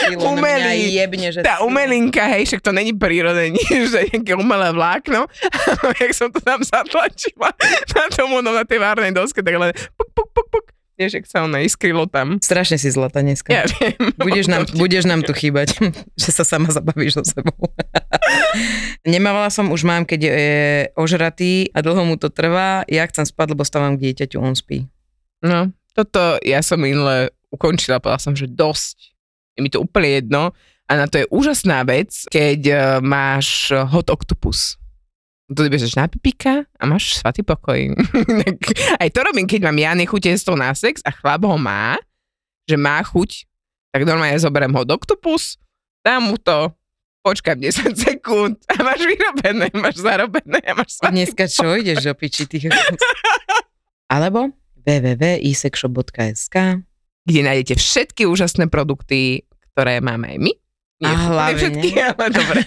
Silon, 0.00 0.40
umelý. 0.40 0.96
Jebne, 0.96 1.28
že 1.28 1.44
Tá 1.44 1.60
silon. 1.60 1.68
umelinka, 1.68 2.24
hej, 2.32 2.48
však 2.48 2.64
to 2.64 2.72
není 2.72 2.96
prírodné, 2.96 3.52
nie, 3.52 3.68
že 3.84 4.08
nejaké 4.08 4.32
umelé 4.32 4.72
vlákno. 4.72 5.28
Jak 6.00 6.12
som 6.16 6.32
to 6.32 6.40
tam 6.40 6.64
zatlačila 6.64 7.52
na 7.92 8.04
tomu, 8.08 8.40
no, 8.40 8.56
na 8.56 8.64
tej 8.64 8.80
várnej 8.80 9.12
doske, 9.12 9.44
tak 9.44 9.60
len 9.60 9.76
puk, 9.92 10.08
puk, 10.16 10.28
puk, 10.32 10.46
puk. 10.48 10.66
Vieš, 10.96 11.20
jak 11.20 11.26
sa 11.28 11.44
ono 11.44 11.60
iskrilo 11.60 12.08
tam. 12.08 12.40
Strašne 12.40 12.80
si 12.80 12.88
zlata 12.88 13.20
dneska. 13.20 13.52
Ja 13.52 13.68
viem. 13.68 14.16
Budeš 14.16 14.48
nám, 14.48 14.64
budeš 14.80 15.04
nám 15.04 15.20
tu 15.28 15.36
chýbať, 15.36 15.76
že 16.20 16.30
sa 16.32 16.40
sama 16.40 16.72
zabavíš 16.72 17.20
so 17.20 17.22
sebou. 17.22 17.68
Nemávala 19.04 19.52
som, 19.52 19.68
už 19.68 19.84
mám, 19.84 20.08
keď 20.08 20.20
je 20.24 20.40
ožratý 20.96 21.68
a 21.76 21.84
dlho 21.84 22.00
mu 22.08 22.16
to 22.16 22.32
trvá. 22.32 22.88
Ja 22.88 23.04
chcem 23.04 23.28
spať, 23.28 23.52
lebo 23.52 23.68
stávam 23.68 24.00
k 24.00 24.08
dieťaťu, 24.08 24.40
on 24.40 24.56
spí. 24.56 24.88
No, 25.44 25.68
toto 25.92 26.40
ja 26.40 26.64
som 26.64 26.80
minule 26.80 27.28
ukončila, 27.52 28.00
povedala 28.00 28.24
som, 28.24 28.32
že 28.32 28.48
dosť. 28.48 29.12
Je 29.52 29.60
mi 29.60 29.68
to 29.68 29.84
úplne 29.84 30.16
jedno. 30.16 30.56
A 30.88 30.96
na 30.96 31.04
to 31.04 31.20
je 31.20 31.28
úžasná 31.28 31.84
vec, 31.84 32.24
keď 32.32 32.60
uh, 32.72 32.78
máš 33.04 33.68
hot 33.68 34.08
octopus. 34.08 34.80
Tu 35.46 35.70
bežeš 35.70 35.94
na 35.94 36.10
pipika 36.10 36.66
a 36.74 36.82
máš 36.90 37.22
svatý 37.22 37.46
pokoj. 37.46 37.94
Aj 39.02 39.08
to 39.14 39.22
robím, 39.22 39.46
keď 39.46 39.70
mám 39.70 39.78
ja 39.78 39.94
nechutenstvo 39.94 40.58
na 40.58 40.74
sex 40.74 40.98
a 41.06 41.14
chlap 41.14 41.46
ho 41.46 41.54
má, 41.54 41.94
že 42.66 42.74
má 42.74 42.98
chuť, 42.98 43.46
tak 43.94 44.02
normálne 44.02 44.42
zoberiem 44.42 44.74
hot 44.74 44.90
octopus, 44.90 45.54
dám 46.02 46.34
mu 46.34 46.34
to, 46.34 46.74
počkám 47.22 47.62
10 47.62 47.94
sekúnd 48.10 48.58
a 48.66 48.74
máš 48.82 49.06
vyrobené, 49.06 49.70
máš 49.78 50.02
zarobené 50.02 50.58
a 50.66 50.74
máš 50.74 50.98
svatý 50.98 51.22
dneska 51.22 51.46
čo 51.46 51.78
ideš 51.78 52.10
do 52.10 52.14
piči? 52.18 52.50
Tých... 52.50 52.66
alebo 54.14 54.50
www.isexshop.sk 54.82 56.82
kde 57.26 57.40
nájdete 57.42 57.74
všetky 57.74 58.22
úžasné 58.30 58.70
produkty, 58.70 59.42
ktoré 59.74 59.98
máme 59.98 60.30
aj 60.30 60.38
my. 60.38 60.52
A 60.96 61.12
úplne 61.12 61.28
hlavne- 61.28 61.58
všetky, 61.60 61.88
ale 62.08 62.24
dobre. 62.32 62.60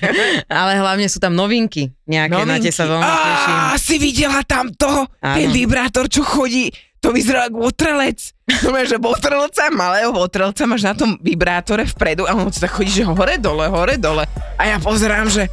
Ale 0.45 0.71
hlavne 0.77 1.07
sú 1.09 1.17
tam 1.17 1.33
novinky. 1.33 1.89
Nejaké, 2.05 2.45
na 2.45 2.61
tie 2.61 2.69
sa 2.69 2.85
veľmi 2.85 3.01
teším. 3.05 3.55
Si 3.79 3.95
videla 3.97 4.41
tam 4.45 4.69
toho, 4.69 5.09
ten 5.17 5.49
Áno. 5.49 5.55
vibrátor, 5.55 6.05
čo 6.05 6.21
chodí, 6.21 6.69
to 6.99 7.09
vyzerá 7.09 7.49
ako 7.49 7.57
votrelec. 7.65 8.19
No 8.61 8.75
že 8.75 8.99
votrelca, 8.99 9.71
malého 9.71 10.11
votrelca 10.11 10.67
máš 10.67 10.83
na 10.83 10.93
tom 10.93 11.15
vibrátore 11.17 11.87
vpredu 11.87 12.25
a 12.25 12.35
on 12.35 12.51
sa 12.51 12.67
tak 12.67 12.75
chodí, 12.75 12.91
že 12.91 13.07
hore 13.07 13.39
dole, 13.39 13.65
hore 13.65 13.95
dole. 13.95 14.27
A 14.57 14.67
ja 14.67 14.77
pozerám, 14.77 15.25
že 15.25 15.47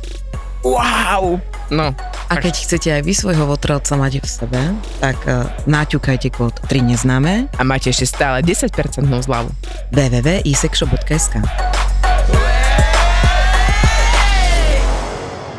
wow. 0.61 1.39
No, 1.71 1.95
A 2.27 2.35
keď 2.39 2.55
chcete 2.57 2.89
aj 2.91 3.03
vy 3.03 3.15
svojho 3.15 3.47
votrelca 3.47 3.95
mať 3.95 4.19
v 4.19 4.27
sebe, 4.27 4.61
tak 4.99 5.19
uh, 5.25 5.47
naťukajte 5.65 6.29
kód 6.31 6.55
3 6.67 6.83
neznáme 6.83 7.47
a 7.51 7.62
máte 7.62 7.91
ešte 7.91 8.07
stále 8.07 8.43
10% 8.43 8.71
zľavu. 9.03 9.51
www.isexshop.sk 9.91 11.35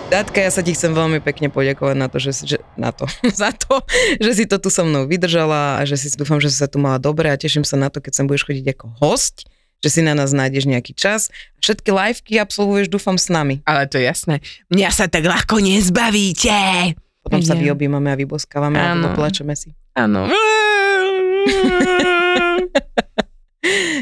Dátka, 0.07 0.39
ja 0.39 0.47
sa 0.47 0.63
ti 0.63 0.71
chcem 0.71 0.95
veľmi 0.95 1.19
pekne 1.19 1.51
poďakovať 1.51 1.95
na 1.99 2.07
to, 2.07 2.15
že, 2.15 2.31
že 2.47 2.57
na 2.79 2.95
to, 2.95 3.03
za 3.43 3.51
to, 3.51 3.83
že 4.17 4.31
si 4.33 4.47
to 4.47 4.55
tu 4.55 4.71
so 4.71 4.87
mnou 4.87 5.03
vydržala 5.03 5.77
a 5.77 5.83
že 5.83 5.99
si 5.99 6.07
dúfam, 6.15 6.39
že 6.39 6.47
si 6.47 6.55
sa 6.55 6.71
tu 6.71 6.79
mala 6.79 6.95
dobre 6.95 7.27
a 7.27 7.35
teším 7.35 7.67
sa 7.67 7.75
na 7.75 7.91
to, 7.91 7.99
keď 7.99 8.15
sem 8.15 8.25
budeš 8.25 8.47
chodiť 8.47 8.65
ako 8.71 8.85
host, 9.03 9.43
že 9.83 9.89
si 9.91 10.01
na 10.01 10.15
nás 10.15 10.31
nájdeš 10.31 10.63
nejaký 10.65 10.95
čas. 10.95 11.27
Všetky 11.59 11.91
liveky 11.91 12.39
absolvuješ, 12.39 12.87
dúfam, 12.87 13.19
s 13.19 13.27
nami. 13.27 13.59
Ale 13.67 13.83
to 13.85 13.99
je 13.99 14.07
jasné. 14.07 14.39
Mňa 14.71 14.89
sa 14.89 15.11
tak 15.11 15.27
ľahko 15.27 15.59
nezbavíte. 15.59 16.95
Potom 17.21 17.43
sa 17.43 17.59
Nie. 17.59 17.67
vyobímame 17.67 18.07
a 18.07 18.15
vyboskávame 18.15 18.79
a 18.79 18.95
Áno. 18.95 19.11
poplačeme 19.11 19.59
si. 19.59 19.75
Áno. 19.91 20.23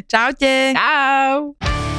Čaute! 0.06 0.78
Čau. 0.78 1.58